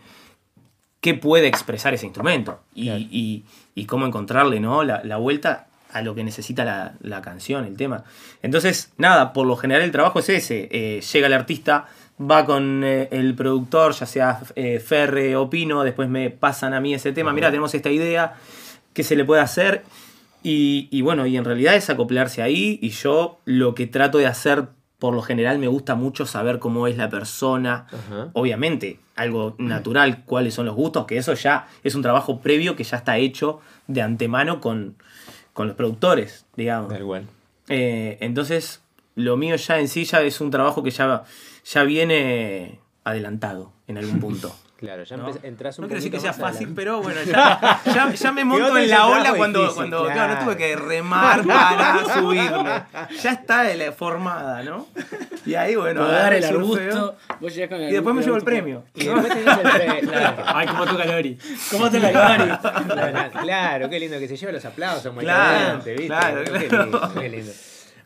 qué 1.01 1.13
puede 1.13 1.47
expresar 1.47 1.93
ese 1.93 2.05
instrumento 2.05 2.59
y, 2.75 2.85
Claro. 2.85 2.99
y- 3.09 3.45
y 3.75 3.85
cómo 3.85 4.05
encontrarle 4.05 4.59
¿no? 4.59 4.83
la, 4.83 5.03
la 5.03 5.17
vuelta 5.17 5.67
a 5.97 6.01
lo 6.01 6.15
que 6.15 6.23
necesita 6.23 6.63
la, 6.65 6.93
la 7.01 7.21
canción, 7.21 7.65
el 7.65 7.75
tema. 7.77 8.03
Entonces, 8.41 8.93
nada, 8.97 9.33
por 9.33 9.45
lo 9.47 9.55
general 9.55 9.83
el 9.83 9.91
trabajo 9.91 10.19
es 10.19 10.29
ese. 10.29 10.67
eh, 10.71 11.01
llega 11.01 11.27
el 11.27 11.33
artista, 11.33 11.85
va 12.19 12.45
con 12.45 12.83
eh, 12.83 13.09
el 13.11 13.35
productor, 13.35 13.93
ya 13.93 14.05
sea 14.05 14.39
eh, 14.55 14.79
Ferre 14.79 15.35
o 15.35 15.49
Pino, 15.49 15.83
después 15.83 16.09
me 16.09 16.29
pasan 16.29 16.73
a 16.73 16.79
mí 16.79 16.93
ese 16.93 17.11
tema, 17.11 17.31
mira, 17.33 17.49
tenemos 17.49 17.73
esta 17.75 17.91
idea, 17.91 18.35
¿qué 18.93 19.03
se 19.03 19.15
le 19.15 19.23
puede 19.25 19.41
hacer? 19.41 19.83
Y, 20.43 20.87
y 20.91 21.01
bueno, 21.01 21.25
y 21.25 21.35
en 21.37 21.43
realidad 21.45 21.75
es 21.75 21.89
acoplarse 21.89 22.41
ahí 22.41 22.79
y 22.81 22.89
yo 22.89 23.39
lo 23.45 23.75
que 23.75 23.85
trato 23.87 24.17
de 24.17 24.27
hacer, 24.27 24.69
por 24.97 25.13
lo 25.13 25.21
general 25.21 25.59
me 25.59 25.67
gusta 25.67 25.95
mucho 25.95 26.25
saber 26.25 26.57
cómo 26.59 26.87
es 26.87 26.97
la 26.97 27.09
persona, 27.09 27.85
Ajá. 27.87 28.29
obviamente 28.33 28.99
algo 29.15 29.55
natural, 29.57 30.23
cuáles 30.25 30.53
son 30.53 30.67
los 30.67 30.75
gustos, 30.75 31.05
que 31.05 31.17
eso 31.17 31.33
ya 31.33 31.67
es 31.83 31.95
un 31.95 32.01
trabajo 32.03 32.39
previo 32.39 32.75
que 32.75 32.83
ya 32.83 32.97
está 32.97 33.17
hecho 33.17 33.59
de 33.87 34.01
antemano 34.03 34.61
con, 34.61 34.95
con 35.57 35.65
los 35.65 35.75
productores, 35.75 36.45
digamos. 36.55 36.93
Tal 36.93 37.03
cual. 37.03 37.27
Eh, 37.67 38.19
entonces, 38.21 38.83
lo 39.15 39.37
mío 39.37 39.55
ya 39.55 39.79
en 39.79 39.87
sí 39.87 40.05
ya 40.05 40.21
es 40.21 40.39
un 40.39 40.51
trabajo 40.51 40.83
que 40.83 40.91
ya, 40.91 41.23
ya 41.65 41.83
viene 41.83 42.77
adelantado 43.09 43.71
en 43.87 43.97
algún 43.97 44.19
punto. 44.21 44.55
Claro, 44.77 45.03
ya 45.05 45.17
¿no? 45.17 45.31
entras 45.41 45.79
un 45.79 45.83
No 45.83 45.87
quiero 45.87 45.97
decir 45.97 46.11
que 46.11 46.19
sea 46.19 46.33
fácil, 46.33 46.71
pero 46.75 47.01
bueno, 47.01 47.19
ya, 47.25 47.81
ya, 47.83 48.13
ya 48.13 48.31
me 48.31 48.45
monto 48.45 48.77
en 48.77 48.89
la 48.91 49.07
ola 49.07 49.33
cuando, 49.33 49.61
difícil, 49.61 49.75
cuando 49.75 50.03
claro, 50.03 50.13
claro. 50.13 50.33
no 50.35 50.43
tuve 50.45 50.57
que 50.57 50.75
remar 50.75 51.43
para 51.47 52.05
subirme. 52.13 52.83
Ya 53.23 53.31
está 53.31 53.63
formada, 53.97 54.61
¿no? 54.61 54.85
Y 55.47 55.55
ahí, 55.55 55.75
bueno, 55.75 56.05
dar 56.07 56.31
el 56.33 56.45
arbusto. 56.45 57.15
vos 57.39 57.53
con 57.67 57.81
el 57.81 57.89
Y 57.89 57.93
después 57.93 58.15
me 58.15 58.21
llevo 58.21 58.37
el 58.37 58.43
premio. 58.43 58.83
Y 58.93 59.05
después 59.05 59.29
tenés 59.29 59.57
el 59.57 59.71
pre- 59.71 59.99
claro. 60.01 60.43
Ay, 60.45 60.67
cómo 60.67 60.85
toca 60.85 61.05
Lori. 61.05 61.39
¿Cómo 61.71 61.89
toca 61.89 62.37
Lori? 62.37 62.51
Claro, 63.41 63.89
qué 63.89 63.99
lindo 63.99 64.19
que 64.19 64.27
se 64.27 64.37
lleve 64.37 64.51
los 64.53 64.65
aplausos, 64.65 65.11
muy 65.11 65.23
Claro, 65.23 65.77
¿viste? 65.77 66.05
claro, 66.05 66.43
Qué 66.43 66.59
lindo, 66.69 67.13
qué 67.19 67.29
lindo. 67.29 67.51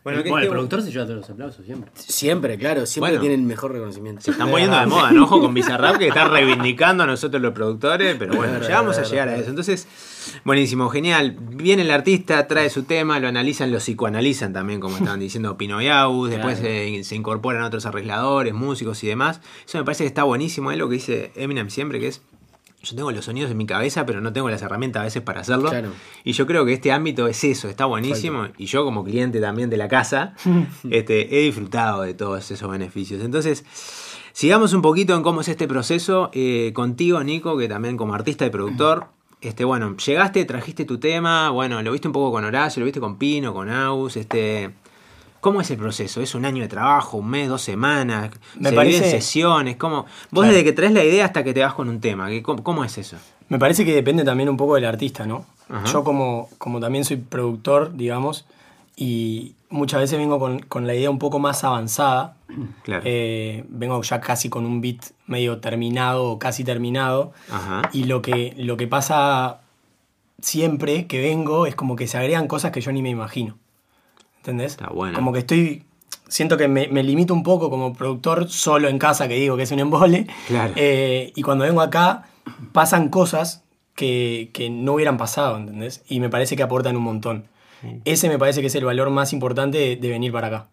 Bueno, 0.04 0.22
que 0.24 0.30
el 0.30 0.34
este- 0.36 0.48
productor 0.50 0.82
se 0.82 0.90
lleva 0.90 1.04
todos 1.04 1.18
los 1.18 1.30
aplausos 1.30 1.64
siempre. 1.64 1.90
Siempre, 1.94 2.58
claro, 2.58 2.86
siempre 2.86 3.12
Bueno. 3.12 3.20
tienen 3.20 3.46
mejor 3.46 3.72
reconocimiento. 3.72 4.20
Se 4.22 4.32
están 4.32 4.50
poniendo 4.50 4.76
de 4.80 4.86
moda, 4.86 5.12
¿no? 5.12 5.24
Ojo 5.24 5.40
con 5.40 5.54
Bizarrap 5.54 5.96
que 5.98 6.08
está 6.08 6.26
reivindicando 6.28 7.04
a 7.04 7.06
nosotros 7.06 7.40
los 7.40 7.52
productores, 7.52 8.16
pero 8.18 8.34
bueno, 8.34 8.60
ya 8.66 8.80
vamos 8.80 8.98
a 8.98 9.04
llegar 9.04 9.28
a 9.28 9.36
eso. 9.36 9.50
Entonces, 9.50 9.86
buenísimo, 10.44 10.88
genial. 10.88 11.36
Viene 11.40 11.82
el 11.82 11.90
artista, 11.92 12.48
trae 12.48 12.68
su 12.68 12.82
tema, 12.82 13.20
lo 13.20 13.28
analizan, 13.28 13.70
lo 13.70 13.78
psicoanalizan 13.78 14.52
también, 14.52 14.80
como 14.80 14.96
estaban 14.96 15.20
diciendo 15.20 15.56
Pino 15.56 15.80
y 15.80 15.86
Agus, 15.86 16.30
después 16.30 16.58
se, 16.58 17.04
se 17.04 17.14
incorporan 17.14 17.62
otros 17.62 17.86
arregladores, 17.86 18.54
músicos 18.54 19.04
y 19.04 19.06
demás. 19.06 19.40
Eso 19.66 19.78
me 19.78 19.84
parece 19.84 20.02
que 20.02 20.08
está 20.08 20.24
buenísimo, 20.24 20.72
es 20.72 20.78
lo 20.78 20.88
que 20.88 20.94
dice 20.94 21.30
Eminem 21.36 21.70
siempre, 21.70 22.00
que 22.00 22.08
es... 22.08 22.22
Yo 22.82 22.96
tengo 22.96 23.12
los 23.12 23.24
sonidos 23.24 23.50
en 23.50 23.56
mi 23.56 23.66
cabeza, 23.66 24.04
pero 24.04 24.20
no 24.20 24.32
tengo 24.32 24.50
las 24.50 24.60
herramientas 24.62 25.00
a 25.02 25.04
veces 25.04 25.22
para 25.22 25.40
hacerlo. 25.42 25.70
Claro. 25.70 25.90
Y 26.24 26.32
yo 26.32 26.46
creo 26.46 26.64
que 26.64 26.72
este 26.72 26.90
ámbito 26.90 27.28
es 27.28 27.42
eso, 27.44 27.68
está 27.68 27.84
buenísimo. 27.84 28.48
Y 28.58 28.66
yo 28.66 28.84
como 28.84 29.04
cliente 29.04 29.40
también 29.40 29.70
de 29.70 29.76
la 29.76 29.88
casa, 29.88 30.34
este, 30.90 31.38
he 31.38 31.44
disfrutado 31.44 32.02
de 32.02 32.14
todos 32.14 32.50
esos 32.50 32.68
beneficios. 32.70 33.22
Entonces, 33.22 33.64
sigamos 34.32 34.72
un 34.72 34.82
poquito 34.82 35.14
en 35.14 35.22
cómo 35.22 35.42
es 35.42 35.48
este 35.48 35.68
proceso. 35.68 36.30
eh, 36.32 36.72
contigo, 36.74 37.22
Nico, 37.22 37.56
que 37.56 37.68
también 37.68 37.96
como 37.96 38.14
artista 38.14 38.44
y 38.46 38.50
productor. 38.50 39.06
Este, 39.42 39.64
bueno, 39.64 39.96
llegaste, 39.96 40.44
trajiste 40.44 40.84
tu 40.84 40.98
tema, 40.98 41.50
bueno, 41.50 41.82
lo 41.82 41.90
viste 41.90 42.06
un 42.06 42.12
poco 42.12 42.30
con 42.30 42.44
Horacio, 42.44 42.78
lo 42.78 42.84
viste 42.84 43.00
con 43.00 43.18
Pino, 43.18 43.52
con 43.52 43.70
Aus, 43.70 44.16
este. 44.16 44.70
¿Cómo 45.42 45.60
es 45.60 45.70
el 45.72 45.76
proceso? 45.76 46.22
¿Es 46.22 46.34
un 46.34 46.44
año 46.44 46.62
de 46.62 46.68
trabajo, 46.68 47.18
un 47.18 47.28
mes, 47.28 47.48
dos 47.48 47.60
semanas? 47.62 48.30
Me 48.58 48.70
¿Se 48.70 48.74
parece- 48.76 49.10
sesiones? 49.10 49.76
¿Cómo? 49.76 50.04
Vos 50.30 50.44
Claro. 50.44 50.48
desde 50.52 50.62
que 50.64 50.72
traes 50.72 50.92
la 50.92 51.04
idea 51.04 51.24
hasta 51.26 51.42
que 51.42 51.52
te 51.52 51.60
vas 51.60 51.74
con 51.74 51.88
un 51.88 52.00
tema, 52.00 52.28
¿qué- 52.28 52.42
¿cómo, 52.42 52.62
cómo 52.62 52.84
es 52.84 52.96
eso? 52.96 53.16
Me 53.48 53.58
parece 53.58 53.84
que 53.84 53.92
depende 53.92 54.24
también 54.24 54.48
un 54.48 54.56
poco 54.56 54.76
del 54.76 54.84
artista, 54.84 55.26
¿no? 55.26 55.44
Ajá. 55.68 55.84
Yo 55.92 56.04
como, 56.04 56.48
como 56.58 56.78
también 56.78 57.04
soy 57.04 57.16
productor, 57.16 57.92
digamos, 57.96 58.46
y 58.96 59.54
muchas 59.68 60.00
veces 60.00 60.16
vengo 60.16 60.38
con, 60.38 60.60
con 60.60 60.86
la 60.86 60.94
idea 60.94 61.10
un 61.10 61.18
poco 61.18 61.40
más 61.40 61.64
avanzada. 61.64 62.36
Claro. 62.84 63.02
Eh, 63.04 63.64
vengo 63.68 64.00
ya 64.02 64.20
casi 64.20 64.48
con 64.48 64.64
un 64.64 64.80
beat 64.80 65.00
medio 65.26 65.58
terminado 65.58 66.24
o 66.30 66.38
casi 66.38 66.62
terminado. 66.62 67.32
Ajá. 67.50 67.82
Y 67.92 68.04
lo 68.04 68.22
que, 68.22 68.54
lo 68.58 68.76
que 68.76 68.86
pasa 68.86 69.60
siempre 70.40 71.06
que 71.06 71.20
vengo 71.20 71.66
es 71.66 71.74
como 71.74 71.96
que 71.96 72.06
se 72.06 72.18
agregan 72.18 72.46
cosas 72.48 72.70
que 72.70 72.80
yo 72.80 72.92
ni 72.92 73.02
me 73.02 73.10
imagino. 73.10 73.56
¿Entendés? 74.42 74.72
Está 74.72 74.88
bueno. 74.88 75.14
Como 75.14 75.32
que 75.32 75.38
estoy. 75.40 75.84
Siento 76.26 76.56
que 76.56 76.66
me, 76.66 76.88
me 76.88 77.02
limito 77.02 77.32
un 77.34 77.42
poco 77.42 77.70
como 77.70 77.92
productor 77.92 78.48
solo 78.48 78.88
en 78.88 78.98
casa, 78.98 79.28
que 79.28 79.34
digo 79.34 79.56
que 79.56 79.62
es 79.64 79.70
un 79.70 79.78
embole. 79.80 80.26
Claro. 80.48 80.72
Eh, 80.76 81.32
y 81.36 81.42
cuando 81.42 81.64
vengo 81.64 81.80
acá, 81.80 82.24
pasan 82.72 83.08
cosas 83.08 83.62
que, 83.94 84.50
que 84.52 84.68
no 84.70 84.94
hubieran 84.94 85.16
pasado, 85.18 85.56
¿entendés? 85.58 86.02
Y 86.08 86.20
me 86.20 86.28
parece 86.30 86.56
que 86.56 86.62
aportan 86.62 86.96
un 86.96 87.02
montón. 87.04 87.44
Ese 88.04 88.28
me 88.28 88.38
parece 88.38 88.60
que 88.60 88.68
es 88.68 88.74
el 88.76 88.84
valor 88.84 89.10
más 89.10 89.32
importante 89.32 89.76
de, 89.78 89.96
de 89.96 90.08
venir 90.08 90.32
para 90.32 90.46
acá. 90.46 90.68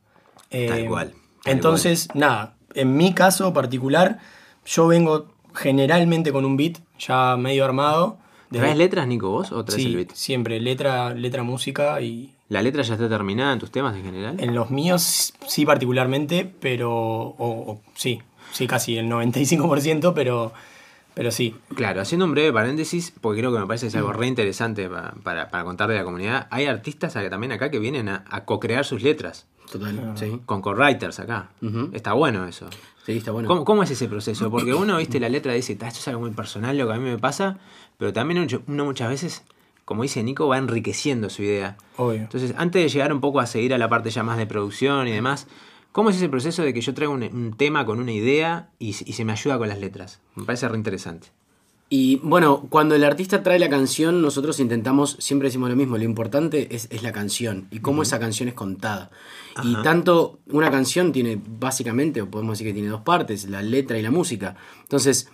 Eh, 0.51 0.67
Tal 0.67 0.85
cual, 0.87 1.11
tal 1.43 1.53
entonces, 1.53 2.07
nada, 2.13 2.55
en 2.75 2.95
mi 2.97 3.13
caso 3.13 3.51
particular, 3.53 4.19
yo 4.65 4.87
vengo 4.87 5.27
generalmente 5.53 6.31
con 6.31 6.45
un 6.45 6.55
beat 6.57 6.77
ya 6.99 7.35
medio 7.37 7.65
armado. 7.65 8.17
¿Traes 8.51 8.77
letras, 8.77 9.07
Nico, 9.07 9.29
vos 9.29 9.51
o 9.51 9.63
traes 9.65 9.83
el 9.85 9.89
Sí, 9.91 9.95
beat? 9.95 10.11
siempre, 10.13 10.59
letra, 10.59 11.13
letra, 11.13 11.43
música 11.43 11.99
y 12.01 12.33
¿La 12.49 12.61
letra 12.61 12.81
ya 12.83 12.95
está 12.95 13.07
terminada 13.07 13.53
en 13.53 13.59
tus 13.59 13.71
temas 13.71 13.95
en 13.95 14.03
general? 14.03 14.39
en 14.39 14.53
los 14.55 14.71
míos 14.71 15.33
sí 15.47 15.65
particularmente, 15.65 16.51
pero 16.59 16.91
o- 16.91 17.71
o- 17.71 17.81
sí, 17.95 18.21
sí 18.51 18.67
casi 18.67 18.97
el 18.97 19.07
95%, 19.07 20.13
pero, 20.13 20.51
pero 21.13 21.31
sí. 21.31 21.55
Claro, 21.75 22.01
haciendo 22.01 22.25
un 22.25 22.31
breve 22.31 22.51
paréntesis, 22.51 23.13
porque 23.21 23.41
creo 23.41 23.53
que 23.53 23.59
me 23.59 23.67
parece 23.67 23.85
que 23.85 23.87
es 23.89 23.95
Mm. 23.95 23.97
algo 23.99 24.13
re 24.13 24.27
interesante 24.27 24.89
para, 24.89 25.11
para, 25.23 25.49
para 25.49 25.63
contarle 25.63 25.95
a 25.95 25.99
la 25.99 26.03
comunidad. 26.03 26.47
Hay 26.49 26.65
artistas 26.65 27.13
también 27.13 27.51
acá 27.51 27.69
que 27.69 27.79
vienen 27.79 28.09
a, 28.09 28.25
a 28.29 28.45
co-crear 28.45 28.83
sus 28.85 29.03
letras, 29.03 29.45
Total, 29.71 30.13
sí. 30.15 30.39
con 30.47 30.61
co-writers 30.61 31.19
acá. 31.19 31.49
Está 31.93 32.13
bueno 32.13 32.47
eso. 32.47 32.67
Sí, 33.05 33.17
está 33.17 33.31
bueno. 33.31 33.47
¿Cómo, 33.47 33.63
cómo 33.65 33.83
es 33.83 33.91
ese 33.91 34.07
proceso? 34.07 34.49
Porque 34.49 34.73
uno, 34.73 34.97
viste, 34.97 35.19
la 35.19 35.29
letra 35.29 35.53
dice, 35.53 35.75
"Ta, 35.75 35.87
esto 35.87 35.99
es 35.99 36.07
algo 36.07 36.21
muy 36.21 36.31
personal, 36.31 36.75
lo 36.77 36.87
que 36.87 36.93
a 36.93 36.97
mí 36.97 37.03
me 37.09 37.17
pasa, 37.19 37.57
pero 37.97 38.11
también 38.13 38.39
uno- 38.41 38.61
uno 38.67 38.85
muchas 38.85 39.09
veces, 39.09 39.43
como 39.89 40.03
dice 40.03 40.21
Nico, 40.21 40.47
va 40.47 40.59
enriqueciendo 40.59 41.31
su 41.31 41.41
idea. 41.41 41.75
Obvio. 41.97 42.19
Entonces, 42.19 42.53
antes 42.57 42.83
de 42.83 42.89
llegar 42.89 43.11
un 43.11 43.21
poco 43.21 43.39
a 43.39 43.47
seguir 43.47 43.73
a 43.73 43.79
la 43.79 43.89
parte 43.89 44.11
ya 44.11 44.21
más 44.21 44.37
de 44.37 44.45
producción 44.45 45.07
y 45.07 45.11
demás, 45.11 45.47
¿cómo 45.91 46.11
es 46.11 46.17
ese 46.17 46.29
proceso 46.29 46.61
de 46.61 46.75
que 46.75 46.81
yo 46.81 46.93
traigo 46.93 47.11
un, 47.11 47.23
un 47.23 47.55
tema 47.57 47.87
con 47.87 47.99
una 47.99 48.11
idea 48.11 48.69
y, 48.77 48.89
y 48.89 49.13
se 49.13 49.25
me 49.25 49.31
ayuda 49.31 49.57
con 49.57 49.67
las 49.67 49.79
letras? 49.79 50.21
Me 50.35 50.45
parece 50.45 50.69
re 50.69 50.77
interesante. 50.77 51.29
Y 51.89 52.17
bueno, 52.17 52.67
cuando 52.69 52.93
el 52.93 53.03
artista 53.03 53.41
trae 53.41 53.57
la 53.57 53.67
canción, 53.67 54.21
nosotros 54.21 54.59
intentamos, 54.59 55.17
siempre 55.17 55.47
decimos 55.47 55.71
lo 55.71 55.75
mismo, 55.75 55.97
lo 55.97 56.03
importante 56.03 56.75
es, 56.75 56.87
es 56.91 57.01
la 57.01 57.11
canción 57.11 57.67
y 57.71 57.79
cómo 57.79 58.03
esa 58.03 58.19
canción 58.19 58.47
es 58.47 58.53
contada. 58.53 59.09
Y 59.63 59.73
tanto 59.81 60.37
una 60.51 60.69
canción 60.69 61.11
tiene 61.11 61.41
básicamente, 61.43 62.21
o 62.21 62.29
podemos 62.29 62.59
decir 62.59 62.67
que 62.67 62.73
tiene 62.75 62.89
dos 62.89 63.01
partes, 63.01 63.49
la 63.49 63.63
letra 63.63 63.97
y 63.97 64.03
la 64.03 64.11
música. 64.11 64.55
Entonces, 64.83 65.31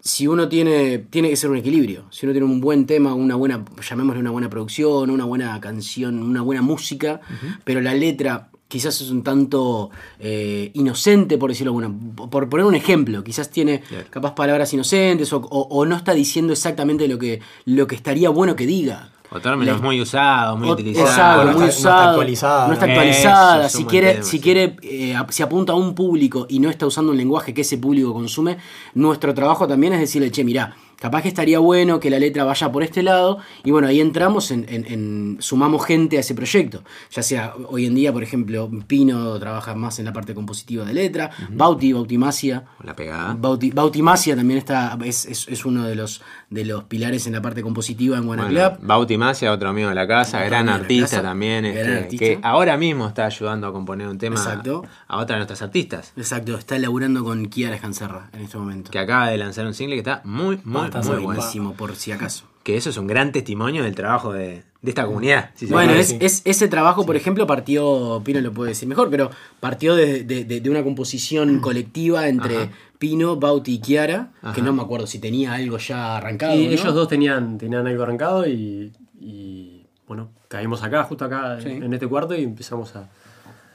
si 0.00 0.26
uno 0.26 0.48
tiene, 0.48 0.98
tiene 0.98 1.30
que 1.30 1.36
ser 1.36 1.50
un 1.50 1.56
equilibrio, 1.56 2.04
si 2.10 2.26
uno 2.26 2.32
tiene 2.32 2.46
un 2.46 2.60
buen 2.60 2.86
tema, 2.86 3.14
una 3.14 3.34
buena, 3.34 3.64
llamémosle 3.88 4.20
una 4.20 4.30
buena 4.30 4.50
producción, 4.50 5.10
una 5.10 5.24
buena 5.24 5.58
canción, 5.60 6.22
una 6.22 6.42
buena 6.42 6.60
música, 6.62 7.20
pero 7.64 7.80
la 7.80 7.94
letra 7.94 8.50
quizás 8.68 9.00
es 9.00 9.10
un 9.10 9.22
tanto 9.22 9.90
eh, 10.18 10.70
inocente, 10.74 11.38
por 11.38 11.50
decirlo 11.50 11.70
alguna, 11.70 11.94
por 12.30 12.48
poner 12.48 12.66
un 12.66 12.74
ejemplo, 12.74 13.22
quizás 13.24 13.50
tiene 13.50 13.82
capaz 14.10 14.34
palabras 14.34 14.72
inocentes 14.74 15.32
o, 15.32 15.38
o- 15.38 15.68
o 15.70 15.86
no 15.86 15.96
está 15.96 16.12
diciendo 16.12 16.52
exactamente 16.52 17.08
lo 17.08 17.18
que, 17.18 17.40
lo 17.64 17.86
que 17.86 17.94
estaría 17.94 18.28
bueno 18.30 18.56
que 18.56 18.66
diga. 18.66 19.12
O 19.34 19.40
términos 19.40 19.82
muy 19.82 20.00
usados, 20.00 20.58
muy 20.58 20.70
utilizados. 20.70 21.10
Exacto, 21.10 21.42
muy 21.42 21.50
está- 21.50 21.60
no 21.60 21.66
está 21.66 21.78
usado. 21.80 22.10
actualizada, 22.10 22.66
No 22.68 22.72
está 22.74 22.84
actualizada. 22.86 23.66
Eso 23.66 23.78
si 23.78 23.84
quiere, 23.84 24.22
si 24.22 24.40
quiere 24.40 24.76
eh, 24.82 25.16
se 25.30 25.42
apunta 25.42 25.72
a 25.72 25.76
un 25.76 25.94
público 25.94 26.46
y 26.48 26.60
no 26.60 26.70
está 26.70 26.86
usando 26.86 27.10
un 27.12 27.18
lenguaje 27.18 27.52
que 27.52 27.62
ese 27.62 27.76
público 27.78 28.12
consume, 28.12 28.58
nuestro 28.94 29.34
trabajo 29.34 29.66
también 29.66 29.92
es 29.92 30.00
decirle, 30.00 30.30
che, 30.30 30.44
mirá, 30.44 30.76
capaz 31.00 31.22
que 31.22 31.28
estaría 31.28 31.58
bueno 31.58 32.00
que 32.00 32.08
la 32.08 32.18
letra 32.18 32.44
vaya 32.44 32.70
por 32.72 32.82
este 32.82 33.02
lado. 33.02 33.38
Y 33.64 33.70
bueno, 33.72 33.88
ahí 33.88 34.00
entramos 34.00 34.50
en, 34.50 34.64
en- 34.68 34.86
en- 34.86 35.36
sumamos 35.40 35.84
gente 35.84 36.16
a 36.16 36.20
ese 36.20 36.34
proyecto. 36.34 36.82
Ya 37.10 37.22
sea 37.22 37.54
hoy 37.68 37.86
en 37.86 37.94
día, 37.94 38.12
por 38.12 38.22
ejemplo, 38.22 38.70
Pino 38.86 39.38
trabaja 39.38 39.74
más 39.74 39.98
en 39.98 40.04
la 40.06 40.12
parte 40.12 40.34
compositiva 40.34 40.84
de 40.84 40.94
letra, 40.94 41.30
Bauti, 41.50 41.92
Bautimacia. 41.92 42.64
La 42.82 42.94
pegada. 42.94 43.36
Bauti, 43.38 43.70
Bautimacia 43.70 44.36
también 44.36 44.58
está, 44.58 44.96
es, 45.04 45.26
es- 45.26 45.48
es 45.48 45.64
uno 45.66 45.84
de 45.84 45.94
los, 45.96 46.22
de 46.54 46.64
los 46.64 46.84
pilares 46.84 47.26
en 47.26 47.32
la 47.34 47.42
parte 47.42 47.62
compositiva 47.62 48.16
en 48.16 48.26
Bueno, 48.26 48.44
Guanaclap. 48.44 48.80
Bauti 48.82 49.18
Macia, 49.18 49.52
otro 49.52 49.68
amigo 49.68 49.88
de 49.88 49.94
la 49.94 50.06
casa, 50.06 50.38
Otro 50.38 50.48
gran 50.50 50.68
artista 50.68 51.16
casa, 51.16 51.22
también, 51.22 51.64
gran 51.64 51.76
este, 51.76 51.98
artista. 51.98 52.24
que 52.24 52.38
ahora 52.42 52.76
mismo 52.76 53.06
está 53.08 53.26
ayudando 53.26 53.66
a 53.66 53.72
componer 53.72 54.08
un 54.08 54.18
tema 54.18 54.36
Exacto. 54.36 54.84
a 55.08 55.18
otra 55.18 55.36
de 55.36 55.40
nuestras 55.40 55.62
artistas, 55.62 56.12
Exacto, 56.16 56.56
está 56.56 56.78
laburando 56.78 57.24
con 57.24 57.46
Kiara 57.46 57.74
Escancerra 57.74 58.30
en 58.32 58.42
este 58.42 58.56
momento. 58.56 58.90
que 58.90 58.98
acaba 58.98 59.28
de 59.28 59.36
lanzar 59.38 59.66
un 59.66 59.74
single 59.74 59.96
que 59.96 60.00
está 60.00 60.20
muy, 60.24 60.60
muy, 60.64 60.84
Está 60.86 61.00
muy 61.00 61.08
bueno. 61.08 61.22
Buenísimo, 61.24 61.74
por 61.74 61.96
si 61.96 62.12
acaso. 62.12 62.44
Que 62.62 62.76
eso 62.78 62.88
es 62.88 62.96
un 62.96 63.06
gran 63.06 63.30
testimonio 63.30 63.82
del 63.82 63.94
trabajo 63.94 64.32
de, 64.32 64.62
de 64.80 64.90
esta 64.90 65.04
comunidad. 65.04 65.50
si 65.54 65.66
Bueno, 65.66 65.92
es, 65.92 66.16
ese 66.46 66.68
trabajo, 66.68 67.04
por 67.04 67.14
ejemplo, 67.14 67.46
partió, 67.46 68.22
Pino 68.24 68.40
lo 68.40 68.52
puede 68.52 68.70
decir 68.70 68.88
mejor, 68.88 69.10
pero 69.10 69.30
partió 69.60 69.94
de, 69.94 70.24
de- 70.24 70.44
de- 70.44 70.60
de 70.62 70.70
una 70.70 70.82
composición 70.82 71.60
colectiva 71.60 72.26
entre 72.28 72.56
Ajá. 72.56 72.70
Pino, 73.04 73.36
Bauti 73.36 73.74
y 73.74 73.78
Kiara, 73.80 74.30
que 74.54 74.62
no 74.62 74.72
me 74.72 74.80
acuerdo 74.80 75.06
si 75.06 75.18
tenía 75.18 75.52
algo 75.52 75.76
ya 75.76 76.16
arrancado. 76.16 76.54
Y 76.54 76.64
¿no? 76.68 76.72
ellos 76.72 76.94
dos 76.94 77.06
tenían, 77.06 77.58
tenían 77.58 77.86
algo 77.86 78.02
arrancado 78.02 78.46
y, 78.48 78.90
y, 79.20 79.84
bueno, 80.08 80.30
caímos 80.48 80.82
acá, 80.82 81.04
justo 81.04 81.26
acá 81.26 81.60
Sí. 81.60 81.68
en 81.68 81.92
este 81.92 82.06
cuarto 82.06 82.34
y 82.34 82.42
empezamos 82.42 82.96
a, 82.96 83.10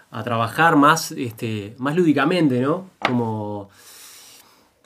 a 0.09 0.24
trabajar 0.24 0.77
más, 0.77 1.12
este, 1.12 1.75
más 1.77 1.95
lúdicamente, 1.95 2.59
¿no? 2.59 2.89
Como... 3.05 3.69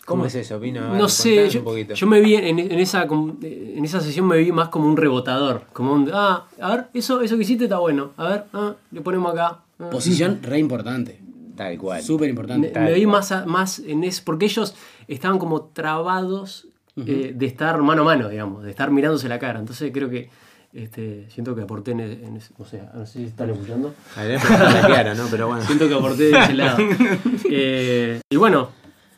¿Cómo 0.05 0.25
es 0.25 0.35
eso, 0.35 0.59
Pino? 0.59 0.81
Ver, 0.91 0.99
No 0.99 1.07
sé, 1.07 1.49
yo, 1.49 1.63
yo 1.77 2.07
me 2.07 2.19
vi 2.19 2.35
en, 2.35 2.59
en 2.59 2.79
esa, 2.79 3.03
en 3.03 3.85
esa 3.85 4.01
sesión 4.01 4.27
me 4.27 4.37
vi 4.39 4.51
más 4.51 4.67
como 4.67 4.89
un 4.89 4.97
rebotador, 4.97 5.67
como 5.71 5.93
un, 5.93 6.11
ah, 6.13 6.47
a 6.59 6.69
ver, 6.75 6.87
eso, 6.93 7.21
eso 7.21 7.37
que 7.37 7.43
hiciste 7.43 7.63
está 7.63 7.77
bueno, 7.77 8.11
a 8.17 8.27
ver, 8.27 8.43
ah, 8.51 8.73
le 8.91 8.99
ponemos 8.99 9.31
acá. 9.31 9.59
ah. 9.79 9.89
Posición 9.89 10.39
re 10.43 10.59
importante. 10.59 11.21
Tal 11.55 11.77
cual. 11.77 12.01
Súper 12.01 12.25
Me, 12.27 12.29
importante. 12.31 12.71
me 12.79 12.93
vi 12.93 13.05
más, 13.05 13.31
a- 13.31 13.45
más 13.45 13.79
en 13.79 14.03
eso, 14.03 14.21
porque 14.25 14.45
ellos 14.45 14.75
estaban 15.07 15.37
como 15.39 15.65
trabados 15.65 16.67
eh, 16.95 17.33
de 17.35 17.45
estar 17.45 17.81
mano 17.81 18.03
a 18.03 18.05
mano, 18.05 18.29
digamos, 18.29 18.63
de 18.63 18.69
estar 18.69 18.91
mirándose 18.91 19.27
la 19.29 19.39
cara. 19.39 19.59
Entonces 19.59 19.91
creo 19.93 20.09
que 20.09 20.29
Este, 20.73 21.29
siento 21.29 21.53
que 21.53 21.61
aporté 21.61 21.91
en, 21.91 21.99
en 21.99 22.35
ese- 22.37 22.51
no 22.57 22.65
sé, 22.65 22.81
no 22.95 23.05
sé 23.05 23.19
si 23.19 23.23
están 23.25 23.47
escuchando. 23.51 23.93
A 24.15 24.23
ver, 24.23 24.39
pero 24.41 24.67
está 24.67 24.87
claro, 24.87 25.13
¿no? 25.13 25.27
Pero 25.29 25.45
bueno. 25.47 25.61
Siento 25.65 25.87
que 25.87 25.93
aporté 25.93 26.23
de 26.31 26.39
ese 26.39 26.53
lado. 26.55 26.77
Eh, 27.51 28.19
y 28.27 28.35
bueno, 28.37 28.69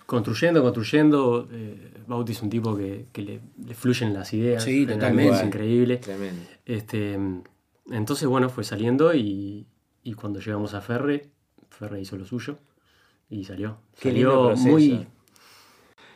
construyendo, 0.05 0.61
construyendo. 0.61 1.47
Eh, 1.51 1.91
Bauti 2.07 2.33
es 2.33 2.41
un 2.41 2.49
tipo 2.49 2.75
que, 2.75 3.05
que 3.13 3.21
le, 3.21 3.39
le 3.65 3.73
fluyen 3.73 4.13
las 4.13 4.33
ideas. 4.33 4.63
Sí, 4.63 4.85
totalmente. 4.85 5.37
Es 5.37 5.43
increíble. 5.43 5.97
Tremendo. 5.97 6.41
Este, 6.65 7.17
entonces, 7.89 8.27
bueno, 8.27 8.49
fue 8.49 8.63
saliendo 8.65 9.13
y, 9.15 9.65
y 10.03 10.13
cuando 10.13 10.39
llegamos 10.41 10.73
a 10.73 10.81
Ferre, 10.81 11.29
Ferre 11.75 12.01
hizo 12.01 12.15
lo 12.17 12.25
suyo 12.25 12.57
y 13.29 13.43
salió. 13.43 13.77
Qué 13.99 14.09
salió 14.09 14.29
lindo 14.29 14.47
proceso. 14.47 14.69
muy, 14.69 15.07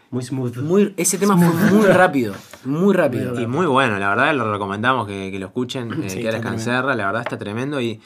muy 0.10 0.24
smooth. 0.24 0.58
Muy, 0.58 0.94
ese 0.98 1.18
tema 1.18 1.38
fue 1.38 1.72
muy 1.72 1.88
rápido. 1.88 2.34
Muy 2.66 2.94
rápido. 2.94 3.40
Y 3.40 3.46
muy 3.46 3.66
bueno, 3.66 4.00
la 4.00 4.10
verdad 4.10 4.34
lo 4.34 4.52
recomendamos 4.52 5.08
que, 5.08 5.30
que 5.32 5.40
lo 5.40 5.48
escuchen, 5.48 5.92
eh, 6.04 6.10
Sí, 6.10 6.22
que 6.22 6.40
Cancerra, 6.42 6.96
la 6.96 7.08
verdad 7.08 7.22
está 7.22 7.38
tremendo 7.38 7.82
y, 7.82 8.00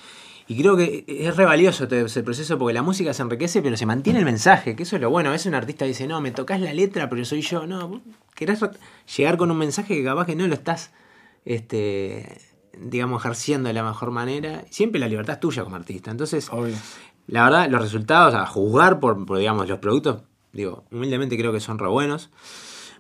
y 0.48 0.60
creo 0.60 0.76
que 0.76 1.06
es 1.08 1.36
re 1.38 1.46
valioso 1.46 1.88
todo 1.88 2.06
ese 2.06 2.24
proceso 2.24 2.58
porque 2.58 2.74
la 2.74 2.82
música 2.82 3.14
se 3.14 3.22
enriquece 3.22 3.62
pero 3.62 3.78
se 3.78 3.86
mantiene 3.86 4.20
el 4.20 4.26
mensaje, 4.26 4.76
que 4.76 4.84
eso 4.84 4.96
es 4.96 5.02
lo 5.02 5.10
bueno. 5.10 5.30
A 5.30 5.32
veces 5.34 5.48
un 5.48 5.56
artista 5.56 5.86
dice, 5.86 6.08
no, 6.08 6.20
me 6.22 6.32
tocas 6.32 6.60
la 6.60 6.74
letra 6.74 7.10
pero 7.10 7.24
soy 7.24 7.42
yo, 7.42 7.68
no, 7.68 7.88
vos 7.88 8.02
querés 8.36 8.60
llegar 9.16 9.38
con 9.38 9.52
un 9.52 9.58
mensaje 9.58 9.96
que 9.96 10.04
capaz 10.04 10.26
que 10.26 10.36
no 10.36 10.48
lo 10.48 10.56
estás, 10.56 10.92
este, 11.46 12.42
digamos, 12.78 13.22
ejerciendo 13.22 13.68
de 13.68 13.74
la 13.74 13.84
mejor 13.84 14.12
manera. 14.12 14.66
Siempre 14.70 15.00
la 15.00 15.08
libertad 15.08 15.36
es 15.36 15.40
tuya 15.40 15.64
como 15.64 15.76
artista, 15.76 16.12
entonces... 16.12 16.50
Obvio. 16.52 16.76
La 17.28 17.44
verdad, 17.46 17.70
los 17.70 17.82
resultados, 17.82 18.34
a 18.36 18.46
juzgar 18.46 19.00
por, 19.00 19.26
por, 19.26 19.38
digamos, 19.38 19.68
los 19.70 19.80
productos, 19.80 20.22
digo, 20.52 20.84
humildemente 20.92 21.38
creo 21.38 21.52
que 21.54 21.60
son 21.60 21.80
re 21.80 21.88
buenos. 21.88 22.30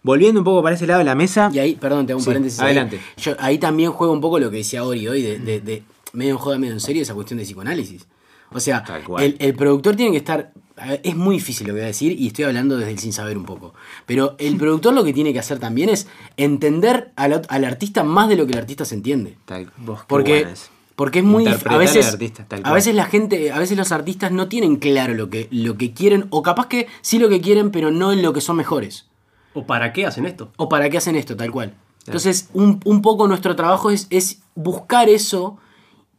Volviendo 0.01 0.39
un 0.41 0.43
poco 0.43 0.61
para 0.63 0.75
ese 0.75 0.85
lado 0.87 0.99
de 0.99 1.05
la 1.05 1.15
mesa. 1.15 1.49
Y 1.53 1.59
ahí, 1.59 1.75
perdón, 1.75 2.05
te 2.05 2.11
hago 2.13 2.19
un 2.19 2.23
Sí, 2.23 2.29
paréntesis. 2.29 2.59
ahí. 2.59 2.65
adelante. 2.67 2.99
Yo, 3.17 3.33
ahí 3.39 3.57
también 3.57 3.91
juega 3.91 4.11
un 4.11 4.19
poco 4.21 4.39
lo 4.39 4.49
que 4.51 4.57
decía 4.57 4.83
Ori 4.83 5.07
hoy, 5.07 5.21
de, 5.21 5.39
de- 5.39 5.61
de 5.61 5.83
medio 6.13 6.31
en 6.31 6.37
joda, 6.37 6.57
medio 6.57 6.73
en 6.73 6.79
serio, 6.81 7.01
esa 7.01 7.13
cuestión 7.13 7.37
de 7.39 7.45
psicoanálisis. 7.45 8.05
O 8.51 8.59
sea, 8.59 8.83
el, 9.19 9.35
el 9.39 9.55
productor 9.55 9.95
tiene 9.95 10.11
que 10.11 10.17
estar. 10.17 10.51
ver, 10.75 11.01
Es 11.03 11.15
muy 11.15 11.35
difícil 11.35 11.65
lo 11.67 11.73
que 11.73 11.79
voy 11.79 11.83
a 11.85 11.87
decir 11.87 12.11
y 12.19 12.27
estoy 12.27 12.45
hablando 12.45 12.77
desde 12.77 12.91
el 12.91 12.99
sin 12.99 13.11
saber 13.13 13.37
un 13.37 13.45
poco. 13.45 13.73
Pero 14.05 14.35
el 14.39 14.57
productor 14.57 14.93
lo 14.93 15.03
que 15.03 15.13
tiene 15.13 15.31
que 15.33 15.39
hacer 15.39 15.57
también 15.59 15.89
es 15.89 16.07
entender 16.37 17.11
al, 17.15 17.41
al 17.47 17.63
artista 17.65 18.03
más 18.03 18.29
de 18.29 18.35
lo 18.35 18.45
que 18.45 18.51
el 18.53 18.59
artista 18.59 18.85
se 18.85 18.95
entiende. 18.95 19.37
Tal- 19.45 19.71
vos, 19.77 20.01
Porque. 20.07 20.47
Porque 20.95 21.19
es 21.19 21.25
muy 21.25 21.45
a 21.47 21.77
veces 21.77 22.07
artista, 22.13 22.45
tal 22.47 22.59
a 22.59 22.63
cual. 22.63 22.73
veces 22.75 22.93
la 22.95 23.05
gente 23.05 23.51
a 23.51 23.59
veces 23.59 23.77
los 23.77 23.91
artistas 23.91 24.31
no 24.31 24.47
tienen 24.47 24.75
claro 24.77 25.13
lo 25.13 25.29
que 25.29 25.47
lo 25.51 25.75
que 25.77 25.93
quieren 25.93 26.27
o 26.29 26.41
capaz 26.43 26.67
que 26.67 26.87
sí 27.01 27.17
lo 27.19 27.29
que 27.29 27.41
quieren 27.41 27.71
pero 27.71 27.91
no 27.91 28.11
en 28.11 28.21
lo 28.21 28.31
que 28.33 28.41
son 28.41 28.55
mejores 28.57 29.07
¿O 29.55 29.65
para 29.65 29.93
qué 29.93 30.05
hacen 30.05 30.25
esto? 30.25 30.51
o 30.57 30.69
para 30.69 30.89
qué 30.89 30.97
hacen 30.97 31.15
esto 31.15 31.35
tal 31.35 31.51
cual 31.51 31.73
entonces 32.05 32.49
un, 32.53 32.79
un 32.85 33.01
poco 33.01 33.27
nuestro 33.27 33.55
trabajo 33.55 33.89
es, 33.89 34.07
es 34.09 34.41
buscar 34.55 35.09
eso 35.09 35.57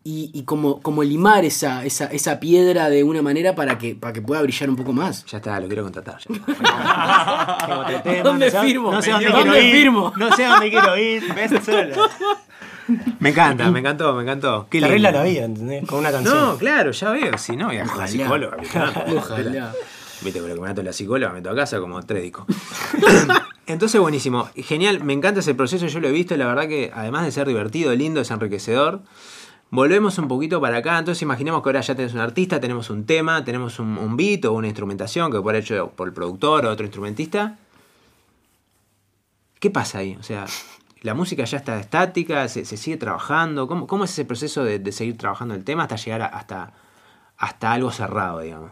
y, 0.06 0.30
y 0.34 0.42
como, 0.42 0.82
como 0.82 1.02
limar 1.02 1.46
esa, 1.46 1.82
esa, 1.84 2.04
esa 2.06 2.38
piedra 2.38 2.90
de 2.90 3.04
una 3.04 3.22
manera 3.22 3.54
para 3.54 3.78
que, 3.78 3.94
para 3.94 4.12
que 4.12 4.20
pueda 4.20 4.42
brillar 4.42 4.68
un 4.68 4.76
poco 4.76 4.92
más 4.92 5.24
Ya 5.24 5.38
está, 5.38 5.58
lo 5.60 5.66
quiero 5.66 5.82
contratar. 5.82 6.18
ya. 6.28 8.22
¿Dónde 8.22 8.46
no 8.46 8.50
sé- 8.52 8.60
firmo? 8.60 8.92
No 8.92 9.00
sé 9.02 9.10
dónde, 9.12 9.28
¿Dónde 9.30 9.60
quiero 9.60 9.60
ir. 9.62 9.90
No 10.18 10.36
sé 10.36 10.44
dónde 10.44 10.70
quiero 10.70 10.96
ir. 10.98 11.34
Ves 11.34 11.64
solo. 11.64 11.94
Me 13.20 13.30
encanta, 13.30 13.70
me 13.70 13.80
encantó, 13.80 14.14
me 14.14 14.22
encantó. 14.22 14.66
Qué 14.70 14.78
Te 14.78 14.86
arregla 14.86 15.10
la 15.10 15.22
vida, 15.22 15.44
¿entendés? 15.44 15.86
Con 15.86 16.00
una 16.00 16.10
canción. 16.10 16.36
No, 16.36 16.56
claro, 16.56 16.90
ya 16.90 17.10
veo. 17.10 17.38
Si 17.38 17.56
no, 17.56 17.66
voy 17.66 17.78
a 17.78 17.84
la 17.84 18.06
psicóloga. 18.06 18.56
¿viste? 18.56 18.78
Ojalá. 19.16 19.72
Viste, 20.22 20.40
con 20.40 20.48
lo 20.48 20.54
que 20.54 20.60
me 20.60 20.68
mato 20.68 20.82
la 20.82 20.92
psicóloga, 20.92 21.32
me 21.32 21.40
meto 21.40 21.50
a 21.50 21.54
casa 21.54 21.80
como 21.80 22.02
tres 22.02 22.22
discos. 22.22 22.46
Entonces, 23.66 24.00
buenísimo. 24.00 24.48
Genial, 24.56 25.02
me 25.02 25.12
encanta 25.12 25.40
ese 25.40 25.54
proceso, 25.54 25.86
yo 25.86 26.00
lo 26.00 26.08
he 26.08 26.12
visto, 26.12 26.36
la 26.36 26.46
verdad 26.46 26.68
que 26.68 26.90
además 26.94 27.24
de 27.24 27.32
ser 27.32 27.46
divertido, 27.48 27.94
lindo, 27.94 28.20
es 28.20 28.30
enriquecedor. 28.30 29.00
Volvemos 29.70 30.18
un 30.18 30.28
poquito 30.28 30.60
para 30.60 30.78
acá, 30.78 30.98
entonces 30.98 31.22
imaginemos 31.22 31.62
que 31.62 31.70
ahora 31.70 31.80
ya 31.80 31.94
tenés 31.94 32.14
un 32.14 32.20
artista, 32.20 32.60
tenemos 32.60 32.90
un 32.90 33.06
tema, 33.06 33.44
tenemos 33.44 33.78
un, 33.78 33.98
un 33.98 34.16
beat 34.16 34.44
o 34.44 34.52
una 34.52 34.68
instrumentación 34.68 35.32
que 35.32 35.40
puede 35.40 35.58
hecho 35.58 35.90
por 35.96 36.06
el 36.06 36.14
productor 36.14 36.66
o 36.66 36.70
otro 36.70 36.84
instrumentista. 36.84 37.56
¿Qué 39.58 39.70
pasa 39.70 39.98
ahí? 39.98 40.16
O 40.20 40.22
sea, 40.22 40.44
la 41.04 41.12
música 41.12 41.44
ya 41.44 41.58
está 41.58 41.78
estática, 41.78 42.48
se, 42.48 42.64
se 42.64 42.78
sigue 42.78 42.96
trabajando. 42.96 43.68
¿Cómo, 43.68 43.86
cómo 43.86 44.04
es 44.04 44.10
ese 44.12 44.24
proceso 44.24 44.64
de, 44.64 44.78
de 44.78 44.90
seguir 44.90 45.18
trabajando 45.18 45.54
el 45.54 45.62
tema 45.62 45.82
hasta 45.82 45.96
llegar 45.96 46.22
hasta, 46.22 46.72
hasta 47.36 47.72
algo 47.72 47.92
cerrado, 47.92 48.40
digamos? 48.40 48.70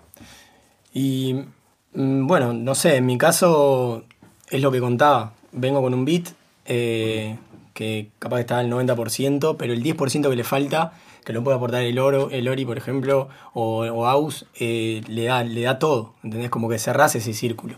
Y 0.95 1.45
mm, 1.93 2.27
bueno, 2.27 2.55
no 2.55 2.75
sé, 2.75 2.97
en 2.97 3.05
mi 3.05 3.19
caso 3.19 4.05
es 4.49 4.63
lo 4.63 4.73
que 4.73 4.81
contaba. 4.81 5.35
Vengo 5.53 5.83
con 5.83 5.93
un 5.93 6.07
beat 6.07 6.29
eh, 6.65 7.37
que 7.75 8.09
capaz 8.19 8.41
está 8.41 8.61
al 8.61 8.71
90%, 8.71 9.57
pero 9.59 9.75
el 9.75 9.83
10% 9.83 10.31
que 10.31 10.37
le 10.37 10.45
falta, 10.45 10.95
que 11.27 11.35
lo 11.35 11.45
puede 11.45 11.59
aportar 11.59 11.83
el 11.83 11.99
oro, 11.99 12.31
el 12.31 12.49
Ori, 12.49 12.65
por 12.65 12.79
ejemplo, 12.79 13.29
o, 13.53 14.07
Aus, 14.07 14.47
eh, 14.59 15.03
le, 15.07 15.25
da, 15.25 15.45
le 15.45 15.61
da 15.61 15.79
todo. 15.79 16.15
¿Entendés? 16.23 16.49
Como 16.49 16.71
que 16.71 16.79
cerrás 16.79 17.15
ese 17.15 17.35
círculo. 17.35 17.77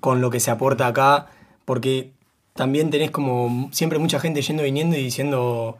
Con 0.00 0.20
lo 0.20 0.30
que 0.30 0.40
se 0.40 0.50
aporta 0.50 0.88
acá, 0.88 1.28
porque 1.64 2.17
también 2.58 2.90
tenés 2.90 3.10
como 3.12 3.68
siempre 3.72 3.98
mucha 4.00 4.18
gente 4.18 4.42
yendo, 4.42 4.64
viniendo 4.64 4.96
y 4.96 5.02
diciendo, 5.04 5.78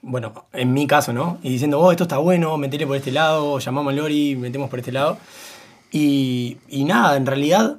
bueno, 0.00 0.32
en 0.52 0.72
mi 0.72 0.86
caso, 0.86 1.12
¿no? 1.12 1.38
Y 1.42 1.50
diciendo, 1.50 1.80
oh, 1.80 1.90
esto 1.90 2.04
está 2.04 2.18
bueno, 2.18 2.56
metele 2.56 2.86
por 2.86 2.96
este 2.96 3.10
lado, 3.10 3.58
llamamos 3.58 3.90
al 3.90 3.96
Lori, 3.96 4.36
metemos 4.36 4.70
por 4.70 4.78
este 4.78 4.92
lado. 4.92 5.18
Y, 5.90 6.58
y 6.68 6.84
nada, 6.84 7.16
en 7.16 7.26
realidad, 7.26 7.78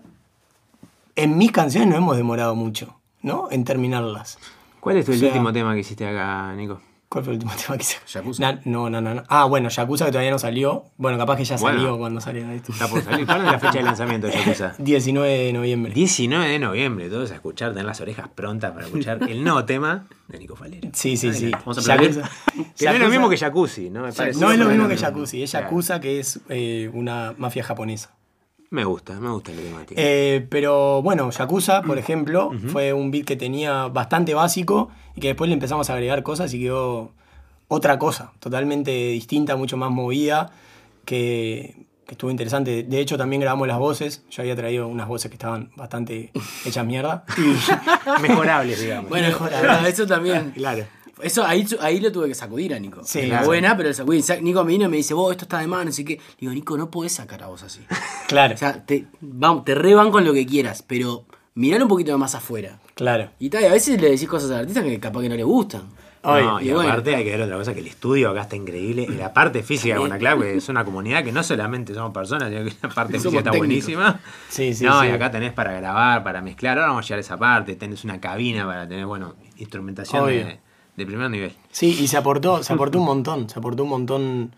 en 1.16 1.38
mis 1.38 1.52
canciones 1.54 1.88
no 1.90 1.96
hemos 1.96 2.18
demorado 2.18 2.54
mucho, 2.56 2.94
¿no? 3.22 3.48
En 3.52 3.64
terminarlas. 3.64 4.38
¿Cuál 4.82 4.98
es 4.98 5.06
tu 5.06 5.12
O 5.12 5.14
el 5.14 5.20
sea- 5.22 5.30
último 5.30 5.54
tema 5.54 5.74
que 5.74 5.80
hiciste 5.80 6.06
acá, 6.06 6.54
Nico? 6.56 6.82
¿Cuál 7.12 7.26
fue 7.26 7.34
el 7.34 7.40
último 7.40 7.52
tema 7.66 7.76
que 7.78 7.84
hice? 7.84 7.98
Yakuza. 8.08 8.42
Na- 8.42 8.62
no, 8.64 8.90
no, 8.90 9.02
no, 9.02 9.14
no. 9.14 9.24
Ah, 9.28 9.44
bueno, 9.44 9.68
Yakuza 9.68 10.06
que 10.06 10.12
todavía 10.12 10.32
no 10.32 10.40
salió. 10.40 10.86
Bueno, 10.96 11.18
capaz 11.18 11.36
que 11.36 11.44
ya 11.44 11.58
Bueno. 11.58 11.78
salió 11.80 11.98
cuando 11.98 12.22
saliera 12.22 12.54
esto. 12.54 12.72
Está 12.72 12.88
por 12.88 13.02
salir. 13.04 13.26
¿Cuándo 13.26 13.46
es 13.48 13.52
la 13.52 13.60
fecha 13.60 13.80
de 13.80 13.84
lanzamiento 13.84 14.28
de 14.28 14.34
Yakuza? 14.34 14.74
19 14.80 15.30
de 15.30 15.52
noviembre. 15.54 15.94
19 15.94 16.48
de 16.48 16.60
noviembre, 16.60 17.10
todos 17.10 17.30
a 17.32 17.36
escuchar, 17.36 17.72
tener 17.72 17.84
las 17.86 18.00
orejas 18.00 18.30
prontas 18.34 18.72
para 18.72 18.86
escuchar 18.86 19.20
el 19.30 19.44
nuevo 19.44 19.66
tema 19.66 20.08
de 20.30 20.40
Nico 20.40 20.56
Falero. 20.56 20.88
Sí, 20.94 21.18
sí, 21.18 21.34
sí. 21.34 21.52
Vamos 21.52 21.78
a 21.78 21.82
aplaudir. 21.82 22.12
Yakuza- 22.22 22.30
Que 22.56 22.62
no 22.64 22.64
es 22.64 22.82
lo 22.82 23.06
Yakuza- 23.06 23.10
mismo 23.10 23.30
que 23.30 23.38
Jacuzzi, 23.38 23.90
¿no? 23.90 24.04
Me 24.04 24.14
parece. 24.14 24.40
No 24.40 24.50
es 24.52 24.58
lo 24.58 24.66
mismo 24.70 24.88
que. 24.88 24.96
Yakuza, 24.96 25.36
es 25.38 25.52
Yakuza 25.52 26.00
que 26.00 26.20
es 26.22 26.40
eh, 26.48 26.90
una 26.94 27.34
mafia 27.38 27.64
japonesa. 27.66 28.12
Me 28.72 28.86
gusta, 28.86 29.20
me 29.20 29.30
gusta 29.30 29.52
la 29.52 29.62
temática. 29.62 30.02
Eh, 30.02 30.48
pero 30.50 31.02
bueno, 31.02 31.30
Yakuza, 31.30 31.82
por 31.82 31.98
ejemplo, 31.98 32.52
fue 32.72 32.94
un 32.94 33.12
beat 33.12 33.26
que 33.26 33.36
tenía 33.36 33.88
bastante 33.88 34.34
básico 34.34 34.90
y 35.14 35.20
que 35.20 35.28
después 35.28 35.50
le 35.50 35.54
empezamos 35.56 35.90
a 35.90 35.94
agregar 35.94 36.24
cosas 36.24 36.54
y 36.54 36.62
quedó 36.62 37.12
otra 37.68 38.00
cosa, 38.00 38.32
totalmente 38.40 38.92
distinta, 38.92 39.58
mucho 39.58 39.76
más 39.76 39.92
movida, 39.92 40.52
que, 41.04 41.76
que 42.06 42.14
estuvo 42.14 42.32
interesante. 42.32 42.84
De 42.84 43.00
hecho, 43.02 43.18
también 43.18 43.42
grabamos 43.42 43.68
las 43.68 43.78
voces. 43.78 44.24
Yo 44.30 44.42
había 44.42 44.56
traído 44.56 44.88
unas 44.88 45.08
voces 45.10 45.30
que 45.30 45.36
estaban 45.36 45.70
bastante 45.76 46.32
hechas 46.66 46.86
mierda. 46.86 47.26
Y 47.38 48.22
Mejorables, 48.22 48.82
digamos. 48.82 49.10
Bueno, 49.10 49.28
Mejor, 49.28 49.50
pero 49.60 49.74
eso 49.88 50.08
también. 50.08 50.52
claro. 50.52 50.86
Eso 51.24 51.46
ahí, 51.46 51.66
ahí 51.82 52.00
lo 52.00 52.12
tuve 52.12 52.28
que 52.28 52.36
sacudir 52.36 52.74
a 52.74 52.80
Nico. 52.80 53.02
Sí, 53.04 53.28
claro. 53.28 53.46
buena, 53.46 53.76
pero 53.78 53.90
el 53.90 53.96
sacudí. 53.96 54.22
Sa- 54.22 54.38
Nico 54.42 54.64
me 54.64 54.72
vino 54.74 54.86
y 54.86 54.88
me 54.90 54.98
dice, 54.98 55.14
vos, 55.14 55.32
esto 55.32 55.46
está 55.46 55.60
de 55.60 55.68
más, 55.68 55.86
no 55.86 55.92
sé 55.92 56.04
qué. 56.06 56.16
Le 56.16 56.22
digo, 56.40 56.54
Nico, 56.54 56.78
no 56.78 56.90
podés 56.92 57.14
sacar 57.14 57.44
a 57.44 57.48
vos 57.48 57.64
así. 57.64 57.82
claro, 58.28 58.56
O 58.56 58.58
sea, 58.58 58.86
te, 58.86 59.06
vamos, 59.22 59.66
te 59.66 59.76
reban 59.76 60.12
con 60.12 60.26
lo 60.26 60.34
que 60.34 60.46
quieras, 60.46 60.84
pero 60.86 61.26
miralo 61.56 61.86
un 61.86 61.90
poquito 61.90 62.18
más 62.18 62.36
afuera. 62.36 62.80
claro. 62.96 63.30
Y 63.40 63.50
tal, 63.50 63.64
y 63.64 63.66
a 63.66 63.72
veces 63.72 64.00
le 64.02 64.10
decís 64.12 64.28
cosas 64.28 64.52
al 64.52 64.60
artista 64.60 64.84
que 64.84 65.00
capaz 65.00 65.22
que 65.22 65.30
no 65.30 65.36
le 65.36 65.44
gustan. 65.44 65.84
No, 66.24 66.62
y 66.62 66.70
y 66.70 66.72
bueno. 66.72 66.88
aparte 66.88 67.16
hay 67.16 67.24
que 67.24 67.32
ver 67.32 67.42
otra 67.42 67.58
cosa, 67.58 67.74
que 67.74 67.80
el 67.80 67.88
estudio 67.88 68.30
acá 68.30 68.42
está 68.42 68.56
increíble. 68.56 69.08
Y 69.10 69.14
la 69.16 69.34
parte 69.34 69.64
física 69.64 69.96
de 69.96 70.00
Guanaclap, 70.02 70.40
que 70.40 70.58
es 70.58 70.70
una 70.70 70.86
comunidad 70.86 71.24
que 71.24 71.32
no 71.32 71.42
solamente 71.42 71.96
somos 71.96 72.14
personas, 72.14 72.50
sino 72.50 72.64
que 72.64 72.76
la 72.84 72.90
parte 72.94 73.14
Somos 73.14 73.24
física 73.24 73.38
está 73.40 73.52
técnicos. 73.52 73.68
buenísima. 73.88 74.20
Sí, 74.48 74.74
sí, 74.76 74.86
no, 74.86 75.02
sí. 75.02 75.08
y 75.08 75.10
acá 75.10 75.32
tenés 75.32 75.52
para 75.52 75.72
grabar, 75.74 76.24
para 76.24 76.44
mezclar. 76.44 76.78
Ahora 76.78 76.90
vamos 76.90 77.06
a 77.06 77.08
llegar 77.08 77.18
a 77.18 77.22
esa 77.22 77.38
parte. 77.38 77.76
Tenés 77.76 78.04
una 78.04 78.22
cabina 78.22 78.68
para 78.68 78.88
tener, 78.88 79.08
bueno, 79.08 79.34
instrumentación 79.58 80.24
Obvio. 80.26 80.46
de, 80.46 80.60
de 81.02 81.08
primer 81.08 81.30
nivel. 81.30 81.54
Sí, 81.72 81.98
y 82.00 82.08
se 82.08 82.18
aportó, 82.18 82.64
se 82.64 82.74
aportó 82.74 83.00
un 83.00 83.06
montón, 83.06 83.50
se 83.50 83.58
aportó 83.60 83.84
un 83.84 83.90
montón. 83.90 84.56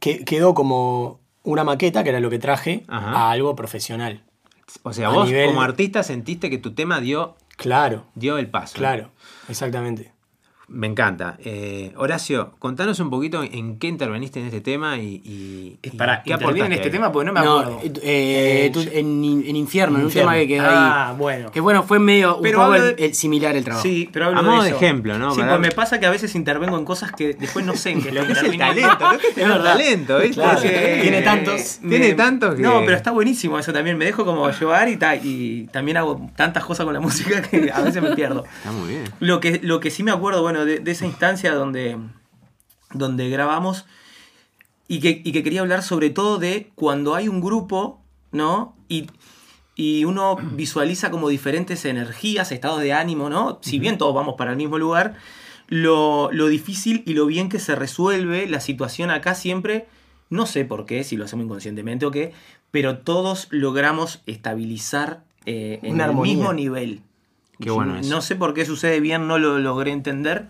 Que, 0.00 0.24
quedó 0.24 0.54
como 0.54 1.20
una 1.42 1.64
maqueta, 1.64 2.02
que 2.04 2.10
era 2.10 2.20
lo 2.20 2.30
que 2.30 2.38
traje, 2.38 2.84
Ajá. 2.88 3.10
a 3.12 3.30
algo 3.30 3.56
profesional. 3.56 4.22
O 4.82 4.92
sea, 4.92 5.08
A 5.08 5.10
vos 5.12 5.28
nivel- 5.28 5.46
como 5.48 5.62
artista 5.62 6.02
sentiste 6.02 6.50
que 6.50 6.58
tu 6.58 6.74
tema 6.74 7.00
dio, 7.00 7.36
Claro, 7.56 8.04
dio 8.14 8.38
el 8.38 8.48
paso. 8.48 8.74
claro, 8.76 9.10
exactamente. 9.48 10.12
Me 10.70 10.86
encanta. 10.86 11.36
Eh, 11.42 11.92
Horacio, 11.96 12.52
contanos 12.58 13.00
un 13.00 13.08
poquito 13.08 13.42
en 13.42 13.78
qué 13.78 13.86
interveniste 13.86 14.38
en 14.38 14.46
este 14.46 14.60
tema 14.60 14.98
y, 14.98 15.22
y- 15.24 15.78
y 15.82 15.90
Para 15.96 16.22
qué 16.22 16.30
intervenir 16.32 16.64
en 16.64 16.72
aportaste 16.72 16.74
este 16.74 16.84
ahí? 16.88 16.90
tema, 16.92 17.10
porque 17.10 17.26
no 17.26 17.32
me 17.32 17.40
acuerdo. 17.40 17.80
eh, 17.82 18.66
eh, 18.66 18.70
tú- 18.70 18.80
en, 18.80 19.24
en 19.46 19.56
Infierno, 19.56 19.98
en 19.98 20.04
un 20.04 20.10
tema 20.12 20.34
que 20.34 20.46
quedó 20.46 20.66
Ah, 20.68 21.10
ahí. 21.10 21.16
bueno. 21.16 21.50
Que 21.50 21.60
bueno, 21.60 21.84
fue 21.84 21.98
medio 21.98 22.36
un 22.36 22.42
Pero 22.42 22.58
poco 22.58 22.72
hablo 22.74 22.84
el- 22.86 22.96
de- 22.96 23.06
el 23.06 23.14
similar 23.14 23.56
el 23.56 23.64
trabajo. 23.64 23.82
Sí, 23.82 24.10
pero 24.12 24.26
hablo 24.26 24.40
A 24.40 24.42
modo 24.42 24.62
de 24.62 24.68
eso. 24.68 24.76
ejemplo, 24.76 25.18
¿no? 25.18 25.32
Sí, 25.34 25.40
Para 25.40 25.52
pues 25.56 25.60
me 25.68 25.70
pasa 25.74 25.98
que 26.00 26.04
a 26.06 26.10
veces 26.10 26.34
intervengo 26.34 26.76
en 26.78 26.84
cosas 26.84 27.12
que 27.12 27.32
después 27.32 27.64
no 27.64 27.74
sé 27.74 27.90
en 27.92 28.02
qué 28.02 28.12
lo 28.12 28.20
Es 28.22 28.42
el 28.42 28.58
talento. 28.58 29.06
Es 29.36 29.36
verdad. 29.36 29.62
talento, 29.64 30.18
¿viste? 30.18 30.34
Claro. 30.34 30.58
Porque- 30.60 30.98
Tiene 31.00 31.22
tantos. 31.22 31.78
Tiene 31.88 32.12
tantos 32.12 32.54
que- 32.56 32.62
No, 32.62 32.80
pero 32.84 32.94
está 32.96 33.10
buenísimo 33.10 33.58
eso 33.58 33.72
también. 33.72 33.96
Me 33.96 34.04
dejo 34.04 34.26
como 34.26 34.50
llevar 34.50 34.88
y, 34.90 34.98
ta- 34.98 35.16
y 35.16 35.66
también 35.72 35.96
hago 35.96 36.28
tantas 36.36 36.62
cosas 36.66 36.84
con 36.84 36.92
la 36.92 37.00
música 37.30 37.40
que 37.40 37.70
a 37.72 37.80
veces 37.80 38.02
me 38.02 38.14
pierdo. 38.14 38.44
Está 38.58 38.70
muy 38.70 38.88
bien. 38.90 39.04
Lo 39.20 39.40
que, 39.40 39.60
lo 39.62 39.80
que 39.80 39.90
sí 39.90 40.02
me 40.02 40.10
acuerdo, 40.10 40.42
bueno, 40.42 40.57
bueno, 40.58 40.64
de, 40.64 40.80
de 40.80 40.90
esa 40.90 41.06
instancia 41.06 41.54
donde, 41.54 41.96
donde 42.92 43.28
grabamos 43.28 43.86
y 44.86 45.00
que, 45.00 45.20
y 45.24 45.32
que 45.32 45.42
quería 45.42 45.60
hablar 45.60 45.82
sobre 45.82 46.10
todo 46.10 46.38
de 46.38 46.70
cuando 46.74 47.14
hay 47.14 47.28
un 47.28 47.40
grupo, 47.40 48.00
¿no? 48.32 48.76
Y, 48.88 49.06
y 49.76 50.04
uno 50.04 50.36
visualiza 50.54 51.10
como 51.10 51.28
diferentes 51.28 51.84
energías, 51.84 52.50
estados 52.52 52.80
de 52.80 52.92
ánimo, 52.92 53.30
¿no? 53.30 53.58
Si 53.62 53.78
bien 53.78 53.98
todos 53.98 54.14
vamos 54.14 54.34
para 54.36 54.50
el 54.52 54.56
mismo 54.56 54.78
lugar, 54.78 55.16
lo, 55.68 56.30
lo 56.32 56.48
difícil 56.48 57.02
y 57.06 57.14
lo 57.14 57.26
bien 57.26 57.48
que 57.48 57.58
se 57.60 57.74
resuelve 57.76 58.48
la 58.48 58.60
situación 58.60 59.10
acá 59.10 59.34
siempre, 59.34 59.86
no 60.30 60.46
sé 60.46 60.64
por 60.64 60.86
qué, 60.86 61.04
si 61.04 61.16
lo 61.16 61.24
hacemos 61.26 61.44
inconscientemente 61.44 62.06
o 62.06 62.10
qué, 62.10 62.32
pero 62.70 62.98
todos 62.98 63.46
logramos 63.50 64.20
estabilizar 64.26 65.22
eh, 65.46 65.80
en 65.82 65.94
Una 65.94 66.04
el 66.04 66.10
armonía. 66.10 66.34
mismo 66.34 66.52
nivel. 66.54 67.02
Qué 67.60 67.70
bueno 67.70 67.96
eso. 67.98 68.08
No 68.10 68.20
sé 68.20 68.36
por 68.36 68.54
qué 68.54 68.64
sucede 68.64 69.00
bien, 69.00 69.26
no 69.26 69.38
lo 69.38 69.58
logré 69.58 69.92
entender. 69.92 70.48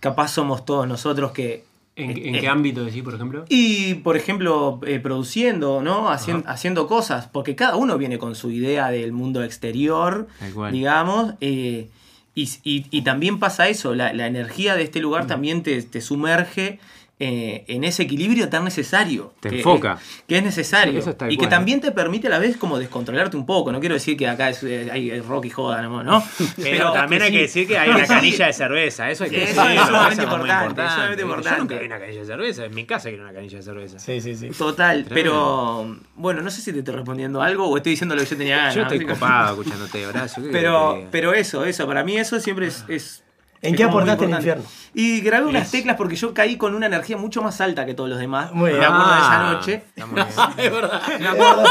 Capaz 0.00 0.28
somos 0.28 0.64
todos 0.64 0.86
nosotros 0.86 1.32
que 1.32 1.64
¿En, 1.98 2.10
en 2.10 2.34
Eh, 2.34 2.40
qué 2.40 2.48
ámbito 2.48 2.84
decís, 2.84 3.02
por 3.02 3.14
ejemplo? 3.14 3.46
y, 3.48 3.94
por 3.94 4.18
ejemplo, 4.18 4.80
eh, 4.86 5.00
produciendo, 5.00 5.80
¿no? 5.80 6.10
Hacien- 6.10 6.44
haciendo 6.46 6.86
cosas, 6.86 7.26
porque 7.26 7.56
cada 7.56 7.76
uno 7.76 7.96
viene 7.96 8.18
con 8.18 8.34
su 8.34 8.50
idea 8.50 8.90
del 8.90 9.12
mundo 9.12 9.42
exterior, 9.42 10.28
digamos, 10.72 11.32
eh, 11.40 11.88
y, 12.34 12.50
y- 12.64 12.84
y 12.90 13.00
también 13.00 13.38
pasa 13.38 13.68
eso, 13.68 13.94
la, 13.94 14.12
la 14.12 14.26
energía 14.26 14.74
de 14.76 14.82
este 14.82 15.00
lugar 15.00 15.26
también 15.26 15.62
te, 15.62 15.82
te 15.84 16.02
sumerge 16.02 16.80
eh, 17.18 17.64
en 17.68 17.84
ese 17.84 18.02
equilibrio 18.02 18.50
tan 18.50 18.64
necesario. 18.64 19.32
Te 19.40 19.48
que, 19.48 19.56
enfoca. 19.56 19.98
Que 20.28 20.36
es 20.36 20.42
necesario. 20.42 20.98
Eso 20.98 21.10
es 21.10 21.18
tal 21.18 21.32
y 21.32 21.38
que 21.38 21.46
también 21.46 21.80
te 21.80 21.90
permite 21.90 22.26
a 22.26 22.30
la 22.30 22.38
vez 22.38 22.58
como 22.58 22.78
descontrolarte 22.78 23.38
un 23.38 23.46
poco. 23.46 23.72
No 23.72 23.80
quiero 23.80 23.94
decir 23.94 24.18
que 24.18 24.28
acá 24.28 24.50
es, 24.50 24.62
eh, 24.64 24.90
hay 24.92 25.18
rock 25.20 25.46
y 25.46 25.50
joda, 25.50 25.80
¿no? 25.80 26.02
¿no? 26.02 26.22
Pero 26.56 26.92
también 26.92 27.22
hay 27.22 27.28
sí. 27.28 27.34
que 27.34 27.40
decir 27.40 27.68
que 27.68 27.78
hay 27.78 27.88
una 27.96 28.06
canilla 28.06 28.48
de 28.48 28.52
cerveza, 28.52 29.10
eso 29.10 29.24
hay 29.24 29.30
que 29.30 29.44
Eso 29.44 29.62
es 29.66 29.80
sumamente 29.86 30.22
eso 30.22 30.22
es 30.22 30.38
muy 30.38 30.50
importante, 30.50 30.92
sumamente 30.92 31.22
Yo 31.22 31.26
importante. 31.28 31.58
nunca 31.60 31.78
vi 31.78 31.86
una 31.86 31.98
canilla 31.98 32.20
de 32.20 32.26
cerveza, 32.26 32.64
en 32.66 32.74
mi 32.74 32.84
casa 32.84 33.08
quiero 33.08 33.24
una 33.24 33.32
canilla 33.32 33.56
de 33.56 33.62
cerveza. 33.62 33.98
Sí, 33.98 34.20
sí, 34.20 34.34
sí. 34.34 34.50
Total, 34.50 35.04
Tremendo. 35.04 35.14
pero 35.14 35.98
bueno, 36.16 36.42
no 36.42 36.50
sé 36.50 36.60
si 36.60 36.70
te 36.70 36.80
estoy 36.80 36.96
respondiendo 36.96 37.40
algo 37.40 37.66
o 37.66 37.78
estoy 37.78 37.92
diciendo 37.92 38.14
lo 38.14 38.20
que 38.22 38.28
yo 38.28 38.36
tenía 38.36 38.56
ganas. 38.58 38.74
Yo 38.74 38.82
estoy 38.82 38.98
¿no? 38.98 39.14
copado 39.14 39.52
escuchándote, 39.52 40.06
Horacio. 40.06 40.42
¿qué 40.42 40.50
querés 40.50 40.52
que 40.52 40.52
te 40.52 40.58
Pero, 40.58 41.08
pero 41.10 41.32
eso, 41.32 41.64
eso, 41.64 41.86
para 41.86 42.04
mí 42.04 42.18
eso 42.18 42.38
siempre 42.40 42.66
es. 42.66 43.22
¿En 43.68 43.74
qué 43.76 43.84
aportaste 43.84 44.24
en 44.24 44.30
el 44.30 44.36
infierno? 44.36 44.64
Y 44.94 45.20
grabé 45.20 45.46
unas 45.46 45.70
teclas 45.70 45.96
porque 45.96 46.16
yo 46.16 46.32
caí 46.32 46.56
con 46.56 46.74
una 46.74 46.86
energía 46.86 47.16
mucho 47.18 47.42
más 47.42 47.60
alta 47.60 47.84
que 47.84 47.92
todos 47.92 48.08
los 48.08 48.18
demás. 48.18 48.52
Muy 48.52 48.70
bien. 48.70 48.80
Me 48.80 48.86
acuerdo 48.86 49.10
de 49.12 49.18
esa 49.18 49.48
Ah, 49.48 49.52
noche. 49.52 49.82
está 49.94 50.06
muy 50.06 50.14
bien. 50.14 50.26
Me 51.20 51.28
acuerdo. 51.28 51.62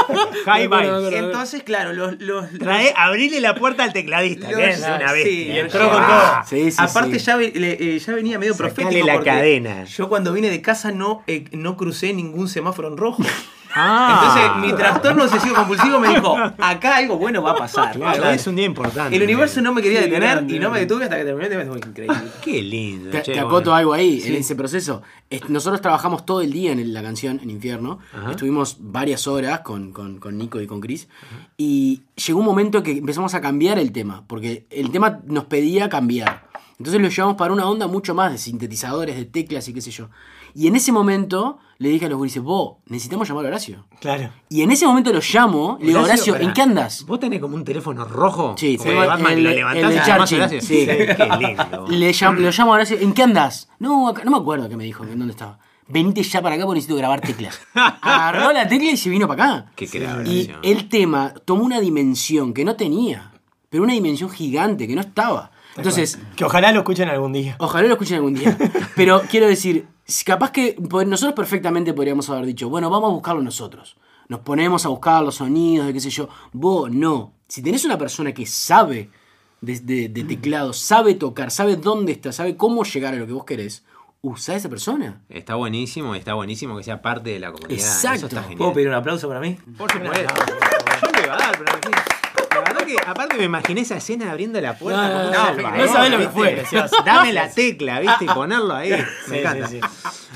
High 0.46 0.68
vibes. 0.68 1.14
Entonces, 1.14 1.64
claro, 1.64 1.94
los. 1.94 2.20
los, 2.20 2.50
Trae, 2.60 2.94
abrile 2.96 3.40
la 3.42 3.56
puerta 3.56 3.84
al 3.84 3.94
tecladista, 3.94 4.52
los- 4.52 4.60
es 4.60 4.80
una 4.80 5.08
sí, 5.10 5.14
bestia. 5.16 5.56
y 5.56 5.60
entró 5.60 5.90
con 5.90 6.02
Ah, 6.04 6.44
Sí, 6.48 6.70
sí, 6.72 6.78
Aparte, 6.80 7.18
sí. 7.20 7.26
Ya, 7.26 7.38
eh, 7.42 8.00
ya 8.06 8.14
venía 8.14 8.38
medio 8.38 8.54
Sacale 8.54 8.74
profético. 8.76 9.08
la 9.08 9.22
cadena. 9.24 9.84
Yo 9.86 10.08
cuando 10.08 10.32
vine 10.32 10.50
de 10.52 10.62
casa 10.62 10.92
no, 10.92 11.24
eh, 11.26 11.46
no 11.52 11.78
crucé 11.78 12.14
ningún 12.14 12.48
semáforo 12.48 12.88
en 12.90 12.98
rojo. 12.98 13.24
Ah. 13.76 14.52
Entonces, 14.54 14.72
mi 14.72 14.78
trastorno 14.78 15.24
obsesivo 15.26 15.56
compulsivo 15.56 16.00
me 16.00 16.08
dijo: 16.10 16.36
acá 16.60 16.96
algo 16.98 17.18
bueno 17.18 17.42
va 17.44 17.52
a 17.52 17.56
pasar. 17.58 17.94
Claro, 17.96 18.18
Claro. 18.18 18.34
es 18.34 18.48
un 18.48 18.56
día 18.56 18.66
importante. 18.66 19.16
El 19.16 19.24
universo 19.24 19.62
no 19.62 19.74
me 19.74 19.82
quería 19.82 20.00
Sí, 20.00 20.06
detener 20.06 20.30
grande, 20.36 20.56
y 20.56 20.60
no 20.60 20.70
me 20.70 20.80
detuve 20.80 21.04
hasta 21.04 21.18
que 21.18 21.26
terminé. 21.26 21.66
Fue 21.66 21.78
increíble. 21.78 22.18
Qué 22.42 22.62
lindo. 22.62 23.10
Te, 23.12 23.18
che, 23.22 23.24
te 23.24 23.32
bueno. 23.34 23.48
acoto 23.48 23.74
algo 23.76 23.94
ahí, 23.94 24.22
en 24.26 24.36
ese 24.36 24.56
proceso. 24.56 25.02
Es- 25.30 25.50
Nosotros 25.50 25.82
trabajamos 25.82 26.26
todo 26.26 26.42
el 26.42 26.52
día 26.54 26.72
en 26.72 26.80
el- 26.80 26.94
la 26.94 27.04
canción, 27.04 27.40
en 27.44 27.50
Infierno. 27.50 28.00
Ajá. 28.18 28.32
Estuvimos 28.32 28.78
varias 28.80 29.28
horas 29.28 29.60
con, 29.62 29.92
con- 29.92 30.20
con 30.20 30.38
Nico 30.38 30.62
y 30.62 30.68
con 30.68 30.80
Chris. 30.80 31.08
Y 31.58 32.04
llegó 32.26 32.40
un 32.40 32.46
momento 32.46 32.82
que 32.84 32.92
empezamos 32.92 33.34
a 33.34 33.42
cambiar 33.42 33.78
el 33.80 33.92
tema, 33.92 34.24
porque 34.28 34.66
el 34.70 34.92
tema 34.92 35.20
nos 35.26 35.46
pedía 35.46 35.90
cambiar. 35.90 36.46
Entonces 36.78 37.02
lo 37.02 37.08
llevamos 37.08 37.38
para 37.38 37.54
una 37.54 37.70
onda 37.70 37.88
mucho 37.88 38.14
más 38.14 38.32
de 38.34 38.38
sintetizadores, 38.38 39.16
de 39.16 39.26
teclas 39.26 39.68
y 39.70 39.74
qué 39.74 39.82
sé 39.82 39.92
yo. 39.92 40.10
Y 40.54 40.68
en 40.68 40.76
ese 40.76 40.92
momento 40.92 41.58
le 41.78 41.90
dije 41.90 42.06
a 42.06 42.10
los 42.10 42.18
gurises, 42.18 42.42
vos, 42.42 42.78
necesitamos 42.88 43.28
llamar 43.28 43.46
a 43.46 43.48
Horacio. 43.50 43.86
Claro. 44.00 44.30
Y 44.50 44.62
en 44.62 44.72
ese 44.72 44.86
momento 44.86 45.12
lo 45.14 45.20
llamo, 45.22 45.78
le 45.80 45.88
digo, 45.88 46.02
Horacio. 46.02 46.36
¿en 46.38 46.54
qué 46.54 46.62
andas? 46.62 47.06
¿Vos 47.06 47.20
tenés 47.20 47.40
como 47.40 47.56
un 47.56 47.64
teléfono 47.66 48.04
rojo? 48.06 48.56
Sí, 48.58 48.78
Como 48.78 48.92
de 48.92 49.08
Batman, 49.08 49.34
el- 49.34 49.44
lo 49.44 49.50
el 49.50 49.56
levantás 49.58 49.90
de 49.90 49.96
y 49.96 50.00
llamás 50.00 50.10
a 50.10 50.18
Churchill, 50.18 50.40
Horacio. 50.40 50.62
sí. 50.62 50.86
Qué 50.86 51.30
lindo. 51.40 51.86
Le 51.90 52.12
llamo, 52.14 52.40
lo 52.40 52.52
llamo 52.52 52.72
a 52.72 52.76
Horacio, 52.76 52.98
¿en 53.00 53.14
qué 53.14 53.24
andas? 53.24 53.70
No, 53.80 54.08
acá- 54.10 54.24
no 54.26 54.32
me 54.32 54.38
acuerdo 54.38 54.68
qué 54.70 54.78
me 54.78 54.84
dijo, 54.86 55.04
en 55.04 55.18
dónde 55.18 55.32
estaba. 55.32 55.60
Venite 55.88 56.24
ya 56.24 56.42
para 56.42 56.56
acá 56.56 56.66
porque 56.66 56.78
necesito 56.80 56.98
grabar 56.98 57.22
teclas. 57.22 57.60
Agarró 57.74 58.52
la 58.52 58.68
tecla 58.68 58.92
y 58.92 58.98
se 58.98 59.10
vino 59.10 59.28
para 59.28 59.44
acá. 59.44 59.72
Qué 59.76 59.88
crack, 59.88 60.26
Y 60.28 60.52
el 60.64 60.90
tema 60.90 61.34
tomó 61.46 61.64
una 61.64 61.80
dimensión 61.80 62.54
que 62.54 62.66
no 62.66 62.76
tenía, 62.76 63.32
pero 63.70 63.84
una 63.84 63.94
dimensión 63.94 64.30
gigante 64.30 64.88
que 64.88 64.96
no 64.96 65.02
estaba. 65.02 65.52
Entonces, 65.76 66.18
Que 66.36 66.46
ojalá 66.46 66.72
lo 66.72 66.80
escuchen 66.80 67.10
algún 67.10 67.34
día. 67.34 67.56
Ojalá 67.60 67.88
lo 67.88 67.94
escuchen 67.96 68.18
algún 68.18 68.34
día. 68.34 68.58
Pero 68.96 69.22
quiero 69.30 69.48
decir, 69.48 69.88
capaz 70.26 70.52
que 70.52 70.76
pues, 70.90 71.06
nosotros 71.08 71.36
perfectamente 71.36 71.94
podríamos 71.94 72.30
haber 72.30 72.46
dicho, 72.46 72.70
bueno, 72.70 72.90
vamos 72.90 73.10
a 73.10 73.14
buscarlo 73.14 73.42
nosotros. 73.42 73.98
Nos 74.30 74.40
ponemos 74.40 74.86
a 74.86 74.90
buscar 74.90 75.22
los 75.24 75.36
sonidos, 75.36 75.86
de 75.88 75.94
qué 75.94 76.00
sé 76.00 76.10
yo. 76.10 76.30
Vos 76.54 76.90
no. 76.92 77.34
Si 77.48 77.62
tenés 77.62 77.86
una 77.86 77.98
persona 77.98 78.32
que 78.34 78.46
sabe 78.46 79.10
de, 79.62 79.80
de- 79.80 80.10
de 80.10 80.24
teclado, 80.24 80.74
sabe 80.74 81.14
tocar, 81.16 81.52
sabe 81.52 81.76
dónde 81.76 82.12
está, 82.14 82.32
sabe 82.32 82.56
cómo 82.58 82.84
llegar 82.84 83.14
a 83.14 83.18
lo 83.18 83.28
que 83.28 83.34
vos 83.34 83.44
querés, 83.46 83.84
usá 84.22 84.54
a 84.54 84.56
esa 84.56 84.70
persona. 84.70 85.22
Está 85.30 85.54
buenísimo, 85.56 86.16
está 86.16 86.34
buenísimo 86.34 86.76
que 86.78 86.84
sea 86.84 87.02
parte 87.04 87.30
de 87.32 87.40
la 87.40 87.52
comunidad. 87.52 87.80
Exacto. 87.80 88.16
Eso 88.18 88.26
está 88.28 88.42
genial. 88.42 88.58
¿Puedo 88.58 88.74
pedir 88.74 88.88
un 88.88 88.96
aplauso 88.96 89.28
para 89.28 89.40
mí? 89.42 89.58
Por 89.78 89.92
supuesto. 89.92 90.34
Yo 91.04 91.12
le 91.12 91.24
iba 91.26 91.34
a 91.36 91.38
dar, 91.38 91.52
pero 91.58 91.72
aparte 93.06 93.38
me 93.38 93.44
imaginé 93.46 93.82
esa 93.82 93.98
escena 93.98 94.32
abriendo 94.32 94.60
la 94.62 94.78
puerta. 94.78 95.10
No, 95.10 95.24
no, 95.32 95.62
no, 95.62 95.78
no 95.78 95.88
sabés 95.88 96.12
lo 96.12 96.18
que 96.20 96.30
fue. 96.30 96.64
Dame 97.06 97.34
la 97.34 97.50
tecla, 97.50 98.00
¿viste? 98.00 98.26
Y 98.26 98.28
ponerlo 98.28 98.74
ahí. 98.74 98.92
Me 98.92 98.98
Sí, 99.28 99.36
encanta. 99.40 99.68
sí, 99.68 99.80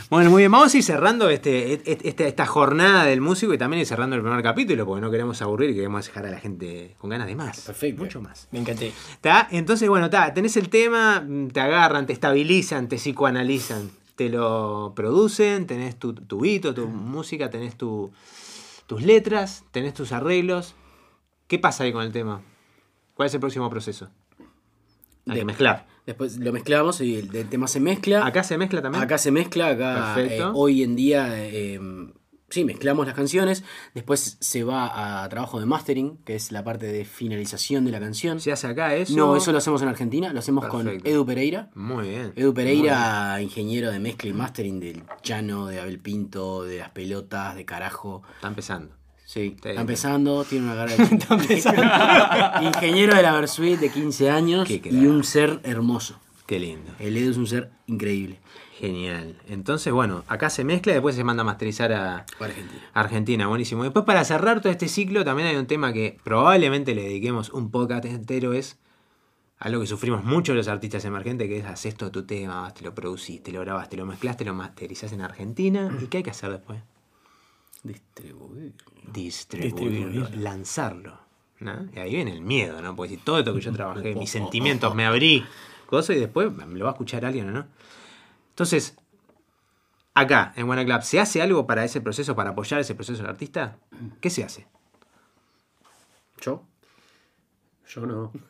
Bueno, 0.10 0.30
muy 0.32 0.42
bien. 0.42 0.52
Vamos 0.52 0.74
a 0.74 0.78
ir 0.78 0.84
cerrando 0.84 1.30
este, 1.30 1.74
este- 1.86 2.28
esta 2.28 2.46
jornada 2.46 3.04
del 3.06 3.22
músico 3.22 3.54
y 3.54 3.58
también 3.58 3.82
ir 3.82 3.86
cerrando 3.88 4.16
el 4.16 4.22
primer 4.24 4.42
capítulo 4.42 4.86
porque 4.86 5.02
no 5.02 5.12
queremos 5.12 5.42
aburrir 5.42 5.70
y 5.72 5.76
queremos 5.76 6.06
dejar 6.06 6.26
a 6.26 6.32
la 6.32 6.40
gente 6.40 6.96
con 6.98 7.10
ganas 7.12 7.28
de 7.28 7.36
más. 7.36 7.62
Perfecto. 7.62 8.04
Mucho 8.04 8.22
más. 8.22 8.48
Me 8.52 8.60
encanté. 8.60 8.92
¿Tá? 9.22 9.48
Entonces, 9.52 9.88
bueno, 9.90 10.10
tá, 10.10 10.34
tenés 10.34 10.58
el 10.58 10.70
tema, 10.70 11.24
te 11.54 11.60
agarran, 11.60 12.06
te 12.08 12.14
estabilizan, 12.14 12.88
te 12.88 12.96
psicoanalizan, 12.98 13.92
te 14.16 14.30
lo 14.30 14.94
producen, 14.96 15.68
tenés 15.68 15.98
tu, 15.98 16.14
tu 16.14 16.40
beat, 16.42 16.66
o 16.66 16.74
tu 16.74 16.88
música, 16.88 17.50
tenés 17.50 17.76
tu- 17.78 18.12
tus 18.88 19.04
letras, 19.04 19.64
tenés 19.72 19.94
tus 19.94 20.12
arreglos. 20.12 20.74
¿Qué 21.50 21.60
pasa 21.60 21.84
ahí 21.84 21.92
con 21.92 22.04
el 22.04 22.14
tema? 22.14 22.42
¿Cuál 23.14 23.26
es 23.28 23.34
el 23.34 23.42
próximo 23.42 23.70
proceso? 23.70 24.10
Hay 25.28 25.34
que 25.34 25.40
De- 25.40 25.46
mezclar. 25.46 25.86
Después 26.06 26.38
lo 26.38 26.54
mezclamos 26.54 27.02
y 27.02 27.18
el, 27.18 27.36
el 27.36 27.50
tema 27.50 27.68
se 27.68 27.80
mezcla. 27.82 28.26
¿Acá 28.26 28.44
se 28.44 28.58
mezcla 28.58 28.82
también? 28.82 29.04
Acá 29.04 29.18
se 29.18 29.32
mezcla, 29.32 29.68
acá 29.70 30.16
eh, 30.22 30.42
hoy 30.54 30.82
en 30.84 30.96
día 30.96 31.28
eh, 31.46 31.80
sí, 32.50 32.64
mezclamos 32.66 33.06
las 33.06 33.16
canciones, 33.16 33.64
después 33.94 34.38
se 34.40 34.64
va 34.64 35.24
a 35.24 35.30
trabajo 35.30 35.60
de 35.60 35.68
mastering, 35.68 36.18
que 36.26 36.34
es 36.36 36.52
la 36.52 36.64
parte 36.64 36.88
de 36.88 37.06
finalización 37.06 37.86
de 37.86 37.92
la 37.92 38.00
canción. 38.00 38.40
¿Se 38.40 38.52
hace 38.52 38.66
acá 38.68 38.96
eso? 38.96 39.16
No, 39.16 39.36
eso 39.36 39.52
lo 39.52 39.60
hacemos 39.60 39.82
en 39.84 39.90
Argentina, 39.90 40.34
lo 40.34 40.40
hacemos 40.40 40.66
Perfecto. 40.66 41.04
con 41.04 41.12
Edu 41.12 41.26
Pereira. 41.28 41.70
Muy 41.76 42.10
bien. 42.10 42.34
Edu 42.36 42.54
Pereira, 42.54 43.40
ingeniero 43.42 43.92
de 43.92 44.00
mezcla 44.00 44.30
y 44.30 44.34
mastering 44.34 44.80
del 44.80 45.04
Llano, 45.24 45.68
de 45.68 45.80
Abel 45.80 46.00
Pinto, 46.00 46.64
de 46.64 46.80
las 46.80 46.90
pelotas, 46.90 47.56
de 47.56 47.66
carajo. 47.66 48.24
Está 48.36 48.48
empezando. 48.48 48.96
Sí, 49.30 49.56
Está 49.64 49.82
empezando, 49.82 50.44
tiene 50.44 50.66
una 50.66 50.74
cara 50.74 50.96
de 50.96 52.64
Ingeniero 52.66 53.14
de 53.14 53.22
la 53.22 53.34
Versuit 53.34 53.80
de 53.80 53.92
15 53.92 54.32
años 54.32 54.68
y 54.68 55.06
un 55.06 55.24
ser 55.24 55.60
hermoso. 55.62 56.20
Qué 56.48 56.58
lindo. 56.58 56.92
El 56.98 57.16
Edu 57.16 57.30
es 57.30 57.38
un 57.38 57.46
ser 57.46 57.70
increíble. 57.86 58.40
Genial. 58.80 59.40
Entonces, 59.48 59.94
bueno, 59.94 60.24
acá 60.28 60.50
se 60.50 60.64
mezcla 60.64 60.94
y 60.94 60.96
después 60.96 61.16
se 61.16 61.24
manda 61.24 61.42
a 61.42 61.44
masterizar 61.44 61.94
a, 61.94 62.26
Argentina. 62.40 62.82
Argentina, 62.96 63.48
buenísimo. 63.48 63.84
Después 63.84 64.04
para 64.04 64.24
cerrar 64.24 64.62
todo 64.62 64.72
este 64.72 64.88
ciclo 64.88 65.24
también 65.24 65.50
hay 65.50 65.58
un 65.58 65.68
tema 65.68 65.94
que 65.94 66.18
probablemente 66.24 66.96
le 66.96 67.04
dediquemos 67.04 67.52
un 67.52 67.70
podcast 67.70 68.06
entero, 68.06 68.54
es 68.54 68.80
algo 69.60 69.80
que 69.82 69.86
sufrimos 69.86 70.24
mucho 70.24 70.56
los 70.56 70.68
artistas 70.68 71.06
emergentes, 71.06 71.48
que 71.48 71.60
es 71.60 71.66
haces 71.66 71.94
todo 71.94 72.10
tu 72.10 72.26
tema, 72.26 72.74
te 72.74 72.84
lo 72.84 72.96
producís, 72.96 73.44
te 73.44 73.52
lo 73.52 73.60
grabás, 73.60 73.90
te 73.90 73.98
lo 73.98 74.08
mezclás, 74.08 74.38
te 74.38 74.46
lo 74.46 74.56
masterizás 74.56 75.14
en 75.14 75.22
Argentina. 75.22 75.96
¿Y 76.02 76.08
qué 76.08 76.18
hay 76.18 76.24
que 76.24 76.32
hacer 76.32 76.50
después? 76.50 76.80
Distribuir. 77.84 78.74
Distribuirlo, 79.04 80.10
Distribuirlo. 80.10 80.42
lanzarlo. 80.42 81.20
¿no? 81.60 81.90
Y 81.94 82.00
ahí 82.00 82.16
viene 82.16 82.32
el 82.32 82.42
miedo, 82.42 82.82
¿no? 82.82 82.96
Porque 82.96 83.16
si 83.16 83.18
todo 83.18 83.40
esto 83.40 83.54
que 83.54 83.62
yo 83.62 83.72
trabajé, 83.72 84.16
mis 84.20 84.30
sentimientos, 84.30 84.96
me 84.96 85.06
abrí, 85.06 85.46
cosas 85.86 86.16
y 86.16 86.20
después 86.20 86.52
me 86.52 86.66
lo 86.78 86.86
va 86.86 86.92
a 86.92 86.94
escuchar 86.94 87.26
alguien 87.26 87.50
o 87.50 87.52
no. 87.52 87.68
Entonces, 88.50 88.96
acá, 90.14 90.54
en 90.56 90.68
Wanna 90.70 90.86
Club, 90.86 91.02
¿se 91.02 91.20
hace 91.20 91.42
algo 91.42 91.66
para 91.68 91.84
ese 91.84 92.02
proceso, 92.02 92.36
para 92.36 92.52
apoyar 92.52 92.80
ese 92.80 92.96
proceso 92.96 93.22
del 93.22 93.30
artista? 93.30 93.78
¿Qué 94.22 94.30
se 94.30 94.44
hace? 94.44 94.68
¿Yo? 96.42 96.64
Yo 97.88 98.06
no. 98.06 98.32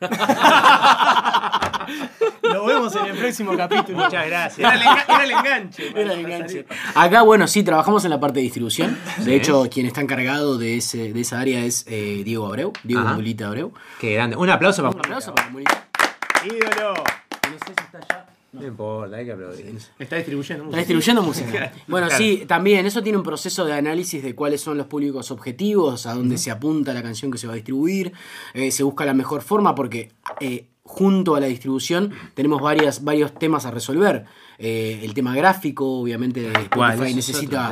Nos 2.72 2.92
vemos 2.94 2.96
en 2.96 3.14
el 3.14 3.18
próximo 3.20 3.56
capítulo. 3.56 3.98
Muchas 3.98 4.26
gracias. 4.26 4.58
Era 4.58 4.74
el, 4.74 4.80
enga- 4.82 5.04
era 5.08 5.24
el 5.24 5.30
enganche. 5.30 5.88
Era 6.00 6.12
el 6.14 6.20
enganche. 6.20 6.66
Acá, 6.94 7.22
bueno, 7.22 7.46
sí, 7.48 7.62
trabajamos 7.62 8.04
en 8.04 8.10
la 8.10 8.20
parte 8.20 8.38
de 8.40 8.42
distribución. 8.44 8.98
De 9.24 9.34
hecho, 9.36 9.68
quien 9.70 9.86
está 9.86 10.00
encargado 10.00 10.58
de, 10.58 10.76
ese, 10.76 11.12
de 11.12 11.20
esa 11.20 11.40
área 11.40 11.64
es 11.64 11.84
eh, 11.88 12.22
Diego 12.24 12.46
Abreu, 12.46 12.72
Diego 12.84 13.02
Ajá. 13.02 13.14
Mulita 13.14 13.46
Abreu. 13.48 13.72
Qué 14.00 14.14
grande. 14.14 14.36
Un 14.36 14.48
aplauso 14.50 14.82
para 14.82 14.94
Un 14.94 14.98
aplauso 15.00 15.34
para 15.34 15.50
Mulita. 15.50 15.86
ídolo. 16.44 16.94
No 16.94 17.58
sé 17.58 17.64
si 17.76 17.84
está 17.84 17.98
allá. 17.98 18.26
No 18.52 18.66
importa, 18.66 19.16
hay 19.16 19.24
que 19.26 19.32
aplaudir. 19.32 19.78
Está 19.96 20.16
distribuyendo 20.16 20.64
Está 20.64 20.64
música. 20.64 20.76
distribuyendo 20.78 21.22
música. 21.22 21.72
Bueno, 21.86 22.08
Claro. 22.08 22.22
sí, 22.24 22.44
también 22.48 22.84
eso 22.84 23.00
tiene 23.00 23.16
un 23.16 23.22
proceso 23.24 23.64
de 23.64 23.74
análisis 23.74 24.22
de 24.24 24.34
cuáles 24.34 24.60
son 24.60 24.76
los 24.76 24.86
públicos 24.88 25.30
objetivos, 25.30 26.06
a 26.06 26.14
dónde 26.14 26.36
se 26.36 26.50
apunta 26.50 26.92
la 26.92 27.00
canción 27.02 27.30
que 27.30 27.38
se 27.38 27.46
va 27.46 27.52
a 27.52 27.56
distribuir, 27.56 28.12
eh, 28.54 28.72
se 28.72 28.82
busca 28.82 29.04
la 29.04 29.14
mejor 29.14 29.42
forma 29.42 29.76
porque 29.76 30.10
eh, 30.40 30.66
junto 30.92 31.36
a 31.36 31.40
la 31.40 31.46
distribución 31.46 32.10
tenemos 32.34 32.60
varias, 32.60 33.04
varios 33.04 33.32
temas 33.34 33.64
a 33.64 33.70
resolver. 33.70 34.24
Eh, 34.58 35.00
el 35.04 35.14
tema 35.14 35.34
gráfico, 35.34 36.00
obviamente 36.00 36.48
es 36.48 36.52
necesita, 37.16 37.68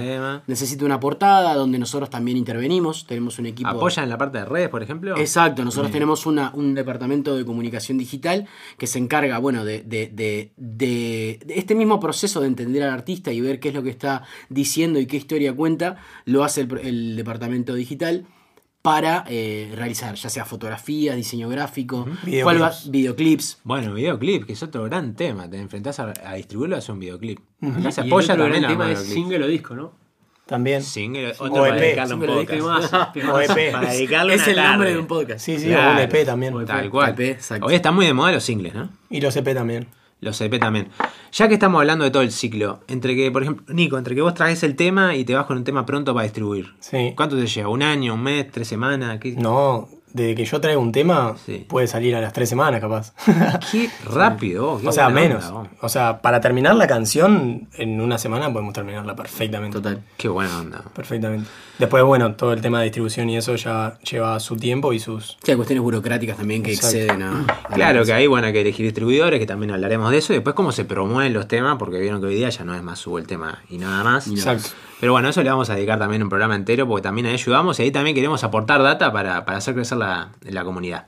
necesita 0.47 0.85
una 0.87 0.99
portada 1.01 1.55
donde 1.55 1.79
nosotros 1.79 2.09
también 2.09 2.39
intervenimos, 2.39 3.07
tenemos 3.07 3.39
un 3.39 3.47
equipo... 3.47 3.69
¿Apoyan 3.69 4.05
en 4.05 4.09
la 4.11 4.17
parte 4.17 4.39
de 4.39 4.45
redes, 4.47 4.69
por 4.71 4.83
ejemplo? 4.83 5.15
Exacto, 5.19 5.65
nosotros 5.65 5.91
tenemos 5.93 6.25
una, 6.25 6.51
un 6.55 6.75
departamento 6.75 7.37
de 7.37 7.45
comunicación 7.45 7.99
digital 7.99 8.47
que 8.79 8.87
se 8.87 8.99
encarga, 8.99 9.37
bueno, 9.39 9.65
de, 9.67 9.83
de- 9.83 10.09
de- 10.15 10.53
de- 10.57 11.41
de 11.45 11.59
este 11.59 11.75
mismo 11.75 12.01
proceso 12.01 12.41
de 12.41 12.47
entender 12.47 12.83
al 12.85 12.91
artista 12.91 13.33
y 13.33 13.41
ver 13.43 13.61
qué 13.61 13.69
es 13.69 13.75
lo 13.75 13.83
que 13.83 13.91
está 13.91 14.23
diciendo 14.49 14.99
y 14.99 15.07
qué 15.07 15.17
historia 15.19 15.53
cuenta, 15.55 15.97
lo 16.25 16.43
hace 16.45 16.63
el, 16.63 16.79
el 16.79 17.17
departamento 17.17 17.75
digital 17.75 18.25
para 18.83 19.25
eh, 19.29 19.73
realizar, 19.75 20.15
ya 20.15 20.29
sea 20.31 20.45
fotografías, 20.45 21.17
diseño 21.17 21.49
gráfico, 21.49 22.05
Videoclips. 22.25 22.43
cuál 22.45 22.63
va- 22.63 22.73
videoclips. 22.89 23.59
Bueno, 23.65 23.93
videoclip, 23.93 24.45
que 24.47 24.53
es 24.53 24.63
otro 24.63 24.85
gran 24.85 25.15
tema. 25.15 25.51
Te 25.51 25.59
enfrentás 25.59 25.99
a, 26.01 26.13
a 26.25 26.35
distribuirlo, 26.35 26.77
hace 26.77 26.93
un 26.93 27.01
videoclip. 27.01 27.41
Acá 27.61 27.91
se 27.91 28.01
Y 28.03 28.05
el 28.05 28.11
apoya 28.13 28.37
también 28.37 28.63
gran 28.63 28.73
tema 28.73 28.91
es 28.93 29.01
single 29.01 29.45
o 29.45 29.47
disco, 29.49 29.75
¿no? 29.75 29.93
También. 30.47 30.83
Single, 30.83 31.33
O 31.33 31.45
otro 31.45 31.57
para 31.63 31.77
EP. 31.77 31.81
dedicarle 31.83 32.15
un 32.15 32.23
y 32.23 32.27
podcast. 32.27 32.61
más. 32.93 33.17
y 33.17 33.21
O 33.21 33.33
más. 33.35 33.51
EP. 33.51 33.73
Para 33.73 33.93
dedicarle 33.93 34.35
Es 34.35 34.49
el 34.49 34.57
nombre 34.57 34.73
tarde. 34.79 34.93
de 34.95 34.99
un 34.99 35.07
podcast. 35.07 35.41
Sí, 35.45 35.59
sí, 35.59 35.67
Claro. 35.67 35.91
o 35.91 35.93
un 35.93 35.99
EP 35.99 36.25
también. 36.25 36.65
Tal 36.65 36.91
cual. 36.91 37.15
EP. 37.19 37.39
Hoy 37.63 37.75
está 37.75 37.93
muy 37.93 38.07
de 38.07 38.15
moda 38.15 38.33
los 38.33 38.45
singles, 38.45 38.75
¿no? 38.75 38.89
Y 39.11 39.21
los 39.21 39.37
EP 39.37 39.53
también. 39.55 39.89
Los 40.21 40.41
EP 40.41 40.59
también. 40.59 40.89
Ya 41.33 41.49
que 41.49 41.55
estamos 41.55 41.79
hablando 41.81 42.05
de 42.05 42.11
todo 42.11 42.23
el 42.23 42.33
ciclo, 42.33 42.81
entre 42.89 43.15
que, 43.15 43.31
por 43.31 43.43
ejemplo, 43.43 43.73
Nico, 43.73 43.99
entre 43.99 44.15
que 44.15 44.23
vos 44.23 44.35
traes 44.35 44.63
el 44.63 44.75
tema 44.75 45.15
y 45.15 45.25
te 45.25 45.35
vas 45.35 45.47
con 45.47 45.57
un 45.57 45.65
tema 45.65 45.87
pronto 45.87 46.13
para 46.13 46.25
distribuir. 46.25 46.75
Sí. 46.81 47.13
¿Cuánto 47.17 47.37
te 47.37 47.47
lleva? 47.47 47.69
¿Un 47.69 47.83
año, 47.83 48.15
un 48.15 48.23
mes, 48.23 48.51
tres 48.51 48.67
semanas? 48.67 49.21
¿Qué, 49.21 49.33
No, 49.33 49.89
desde 50.13 50.35
que 50.35 50.45
yo 50.45 50.61
traigo 50.61 50.81
un 50.81 50.93
tema, 50.93 51.35
Sí. 51.45 51.65
puede 51.69 51.87
salir 51.87 52.15
a 52.17 52.21
las 52.21 52.33
tres 52.33 52.49
semanas 52.49 52.81
capaz. 52.81 53.13
qué 53.73 53.91
rápido! 54.05 54.79
qué 54.81 54.89
o 54.89 54.93
sea, 54.93 55.09
menos. 55.09 55.45
onda, 55.47 55.71
o 55.81 55.89
sea, 55.89 56.21
para 56.21 56.41
terminar 56.41 56.75
la 56.77 56.87
canción, 56.87 57.69
en 57.75 58.01
una 58.01 58.19
semana 58.19 58.53
podemos 58.53 58.73
terminarla 58.75 59.15
perfectamente. 59.17 59.77
Total. 59.79 60.03
Qué 60.17 60.29
buena 60.29 60.59
onda. 60.59 60.83
Perfectamente. 60.95 61.49
Después, 61.79 62.03
bueno, 62.03 62.35
todo 62.35 62.53
el 62.53 62.61
tema 62.61 62.79
de 62.81 62.85
distribución 62.85 63.31
y 63.31 63.37
eso 63.37 63.55
ya 63.55 63.99
lleva 64.01 64.41
su 64.41 64.57
tiempo 64.57 64.93
y 64.93 64.99
sus... 64.99 65.37
Sí, 65.45 65.53
hay 65.53 65.57
cuestiones 65.57 65.83
burocráticas 65.83 66.37
también 66.37 66.63
que 66.63 66.73
Exacto. 66.73 66.97
exceden 66.97 67.23
a... 67.23 67.41
a- 67.43 67.69
Claro 67.75 68.05
que 68.05 68.13
ahí, 68.13 68.27
bueno, 68.27 68.49
hay 68.49 68.53
que 68.53 68.61
elegir 68.63 68.85
distribuidores, 68.87 69.39
que 69.39 69.47
también 69.47 69.71
hablaremos 69.71 70.11
de 70.11 70.19
eso, 70.19 70.33
y 70.33 70.37
después 70.37 70.55
cómo 70.57 70.73
se 70.73 70.85
promueven 70.85 71.33
los 71.33 71.47
temas, 71.47 71.77
porque 71.79 72.01
vieron 72.01 72.21
que 72.21 72.27
hoy 72.27 72.35
día 72.35 72.49
ya 72.49 72.65
no 72.65 72.75
es 72.75 72.83
más 72.83 72.99
subo 72.99 73.19
el 73.19 73.27
tema 73.29 73.63
y 73.71 73.79
nada 73.79 74.03
más. 74.03 74.27
Exacto. 74.27 74.71
Pero 75.01 75.13
bueno, 75.13 75.29
eso 75.29 75.43
le 75.43 75.51
vamos 75.51 75.71
a 75.71 75.75
dedicar 75.75 75.99
también 75.99 76.23
un 76.23 76.29
programa 76.29 76.57
entero, 76.57 76.87
porque 76.89 77.03
también 77.03 77.27
ahí 77.27 77.35
ayudamos 77.35 77.79
y 77.79 77.85
ahí 77.85 77.91
también 77.91 78.15
queremos 78.15 78.43
aportar 78.45 78.83
data 78.83 79.13
para, 79.13 79.45
para 79.45 79.59
hacer 79.59 79.75
crecer 79.75 79.99
la, 79.99 80.33
la 80.43 80.65
comunidad. 80.65 81.07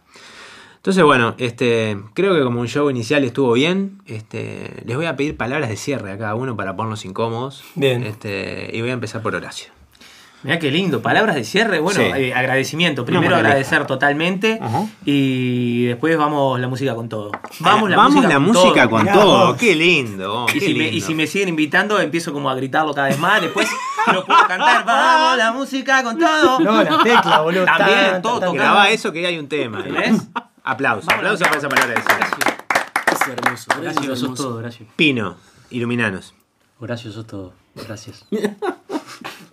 Entonces, 0.76 1.04
bueno, 1.04 1.34
este, 1.36 1.98
creo 2.14 2.34
que 2.34 2.42
como 2.42 2.60
un 2.60 2.66
show 2.68 2.88
inicial 2.88 3.22
estuvo 3.24 3.52
bien. 3.52 4.00
Este, 4.06 4.82
les 4.86 4.96
voy 4.96 5.04
a 5.04 5.14
pedir 5.14 5.36
palabras 5.36 5.68
de 5.68 5.76
cierre 5.76 6.10
a 6.10 6.16
cada 6.16 6.34
uno 6.34 6.56
para 6.56 6.74
ponerlos 6.74 7.04
incómodos. 7.04 7.64
Bien. 7.74 8.02
Este, 8.04 8.70
y 8.72 8.80
voy 8.80 8.88
a 8.88 8.94
empezar 8.94 9.20
por 9.20 9.34
Horacio. 9.34 9.79
Mirá 10.42 10.58
qué 10.58 10.70
lindo, 10.70 11.02
palabras 11.02 11.34
de 11.34 11.44
cierre, 11.44 11.80
bueno, 11.80 12.00
Sí. 12.00 12.06
eh, 12.14 12.32
agradecimiento. 12.34 13.04
Primero 13.04 13.36
agradecer 13.36 13.86
totalmente 13.86 14.58
Ajá. 14.62 14.86
y 15.04 15.84
después 15.84 16.16
vamos 16.16 16.58
la 16.58 16.66
música 16.66 16.94
con 16.94 17.10
todo. 17.10 17.30
Vamos 17.58 17.90
la 17.90 17.96
Vamos 17.96 18.14
música 18.14 18.28
la 18.28 18.34
con 18.36 18.44
música 18.44 18.80
todo. 18.82 18.90
con 18.90 19.02
Mirá 19.02 19.12
todo. 19.12 19.46
vos. 19.48 19.56
Qué 19.58 19.74
lindo. 19.76 20.46
Y 20.48 20.52
qué 20.54 20.60
si, 20.60 20.74
me, 20.74 20.84
y 20.86 20.90
lindo. 20.92 21.06
si 21.06 21.14
me 21.14 21.26
siguen 21.26 21.48
invitando, 21.50 22.00
empiezo 22.00 22.32
como 22.32 22.48
a 22.48 22.54
gritarlo 22.54 22.94
cada 22.94 23.08
vez 23.08 23.18
más. 23.18 23.42
Después 23.42 23.68
no 24.06 24.24
puedo 24.24 24.38
cantar. 24.48 24.84
Vamos, 24.86 25.36
la 25.38 25.52
música 25.52 26.02
con 26.02 26.18
todo. 26.18 26.58
No, 26.60 26.82
la 26.84 27.02
tecla, 27.02 27.40
boludo. 27.40 27.64
También, 27.66 27.98
Tan, 28.12 28.22
todo 28.22 28.40
tan. 28.40 28.54
Graba 28.54 28.88
eso 28.88 29.12
que 29.12 29.26
hay 29.26 29.38
un 29.38 29.46
tema. 29.48 29.82
¿Ves? 29.82 30.22
Aplausos. 30.64 31.12
Aplausos 31.12 31.46
para 31.46 31.58
esa 31.58 31.68
palabra 31.68 31.94
de 31.96 32.00
cierre. 32.02 32.26
Es 33.12 33.28
hermoso. 33.28 33.70
Horacio, 33.78 34.00
es 34.00 34.18
sos 34.18 34.22
hermoso. 34.22 34.42
todo, 34.44 34.56
Horacio. 34.56 34.86
Pino, 34.96 35.36
iluminanos. 35.70 36.32
Horacio, 36.78 37.12
sos 37.12 37.26
todo. 37.26 37.52
Gracias. 37.74 38.24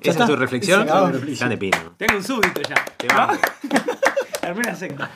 ¿Esa 0.02 0.12
está. 0.12 0.24
es 0.24 0.30
tu 0.30 0.36
reflexión? 0.36 0.86
Grande 0.86 1.58
Pino. 1.58 1.78
Tengo 1.98 2.18
un 2.18 2.24
súbdito 2.24 2.62
ya. 2.62 2.76
Te 2.98 3.08
vamos. 3.08 3.38
Una 4.58 4.76
secta. 4.76 5.10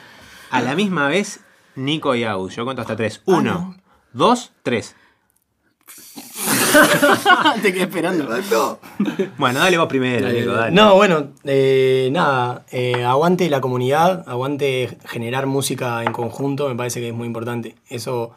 A 0.50 0.60
la 0.60 0.74
misma 0.74 1.08
vez, 1.08 1.40
Nico 1.76 2.14
y 2.14 2.24
Agus. 2.24 2.54
Yo 2.56 2.64
cuento 2.64 2.82
hasta 2.82 2.96
tres. 2.96 3.22
Uno, 3.24 3.76
dos, 4.12 4.52
tres. 4.62 4.94
Te 7.62 7.72
quedé 7.72 7.82
esperando. 7.84 8.28
Bueno, 9.38 9.58
dale 9.60 9.78
vos 9.78 9.86
primero, 9.88 10.26
Dale, 10.26 10.40
Nico, 10.40 10.52
dale. 10.52 10.62
dale. 10.64 10.74
No, 10.74 10.94
bueno, 10.94 11.32
eh, 11.44 12.08
nada, 12.12 12.64
eh, 12.70 13.04
aguante 13.04 13.48
la 13.50 13.60
comunidad, 13.60 14.24
aguante 14.28 14.96
generar 15.06 15.46
música 15.46 16.02
en 16.02 16.12
conjunto, 16.12 16.68
me 16.68 16.74
parece 16.74 17.00
que 17.00 17.08
es 17.08 17.14
muy 17.14 17.26
importante. 17.26 17.76
Eso 17.88 18.32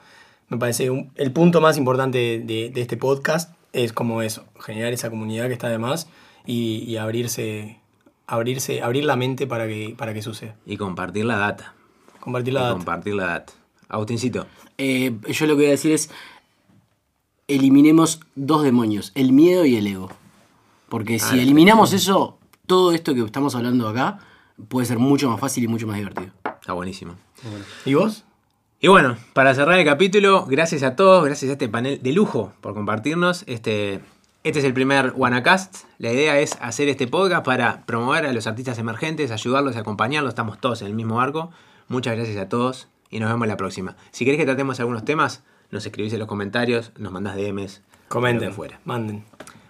me 0.49 0.57
parece 0.57 0.89
un- 0.89 1.11
el 1.15 1.31
punto 1.31 1.61
más 1.61 1.77
importante 1.77 2.41
de, 2.45 2.69
de 2.69 2.81
este 2.81 2.97
podcast, 2.97 3.53
es 3.73 3.93
como 3.93 4.21
eso, 4.21 4.45
generar 4.59 4.93
esa 4.93 5.09
comunidad 5.09 5.47
que 5.47 5.53
está 5.53 5.69
de 5.69 5.77
más 5.77 6.07
y, 6.45 6.83
y 6.87 6.97
abrirse, 6.97 7.79
abrirse, 8.27 8.81
abrir 8.81 9.05
la 9.05 9.15
mente 9.15 9.47
para 9.47 9.67
que, 9.67 9.95
para 9.97 10.13
que 10.13 10.21
suceda. 10.21 10.55
Y 10.65 10.77
compartir 10.77 11.25
la 11.25 11.37
data. 11.37 11.73
Compartir 12.19 12.53
Y 12.53 12.55
la 12.55 12.61
data. 12.61 12.73
compartir 12.73 13.13
la 13.15 13.25
data. 13.27 13.53
Agustincito. 13.89 14.47
Eh, 14.77 15.15
yo 15.29 15.45
lo 15.45 15.53
que 15.53 15.61
voy 15.61 15.67
a 15.67 15.71
decir 15.71 15.91
es, 15.91 16.09
eliminemos 17.47 18.19
dos 18.35 18.63
demonios, 18.63 19.11
el 19.15 19.31
miedo 19.31 19.65
y 19.65 19.75
el 19.75 19.87
ego. 19.87 20.09
Porque 20.89 21.19
si 21.19 21.39
Ah, 21.39 21.41
eliminamos 21.41 21.93
eso, 21.93 22.37
todo 22.67 22.91
esto 22.91 23.13
que 23.13 23.21
estamos 23.21 23.55
hablando 23.55 23.87
acá 23.87 24.19
puede 24.67 24.85
ser 24.85 24.99
mucho 24.99 25.29
más 25.29 25.39
fácil 25.39 25.63
y 25.63 25.67
mucho 25.67 25.87
más 25.87 25.97
divertido. 25.97 26.31
Está 26.61 26.73
buenísimo. 26.73 27.15
¿Y 27.85 27.93
vos? 27.93 28.23
Y 28.79 28.87
bueno, 28.87 29.17
para 29.33 29.53
cerrar 29.55 29.79
el 29.79 29.85
capítulo, 29.85 30.45
gracias 30.45 30.83
a 30.83 30.95
todos, 30.95 31.23
gracias 31.25 31.49
a 31.49 31.53
este 31.53 31.69
panel 31.69 32.01
de 32.01 32.11
lujo 32.13 32.53
por 32.61 32.73
compartirnos. 32.73 33.43
Este, 33.47 34.01
este 34.45 34.59
es 34.59 34.65
el 34.65 34.73
primer 34.75 35.11
WannaCast. 35.15 35.85
La 35.97 36.11
idea 36.11 36.39
es 36.39 36.55
hacer 36.61 36.87
este 36.87 37.07
podcast 37.07 37.43
para 37.43 37.83
promover 37.87 38.27
a 38.27 38.31
los 38.31 38.45
artistas 38.45 38.77
emergentes, 38.77 39.31
ayudarlos, 39.31 39.75
acompañarlos. 39.75 40.29
Estamos 40.29 40.59
todos 40.59 40.81
en 40.81 40.87
el 40.87 40.93
mismo 40.93 41.15
barco. 41.15 41.49
Muchas 41.87 42.15
gracias 42.15 42.37
a 42.37 42.47
todos 42.47 42.87
y 43.09 43.19
nos 43.19 43.31
vemos 43.31 43.47
la 43.47 43.57
próxima. 43.57 43.95
Si 44.11 44.23
querés 44.23 44.39
que 44.39 44.45
tratemos 44.45 44.79
algunos 44.79 45.03
temas, 45.03 45.41
nos 45.71 45.83
escribís 45.83 46.13
en 46.13 46.19
los 46.19 46.27
comentarios, 46.27 46.91
nos 46.95 47.11
mandás 47.11 47.35
DMs. 47.35 47.81
Comenten, 48.07 48.53
fuera. 48.53 48.79
manden. 48.85 49.25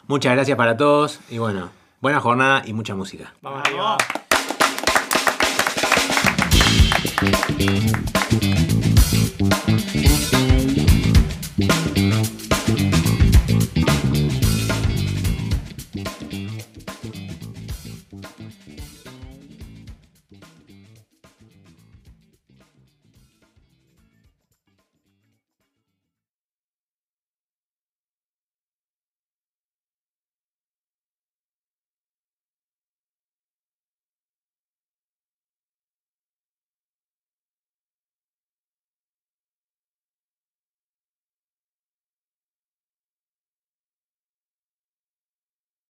Muchas 0.08 0.34
gracias 0.34 0.58
para 0.58 0.76
todos 0.76 1.22
y 1.30 1.38
bueno, 1.38 1.70
buena 2.02 2.20
jornada 2.20 2.62
y 2.66 2.74
mucha 2.74 2.96
música. 2.96 3.34
Vamos 3.42 3.62
arriba. 3.66 3.98
Thank 11.98 12.42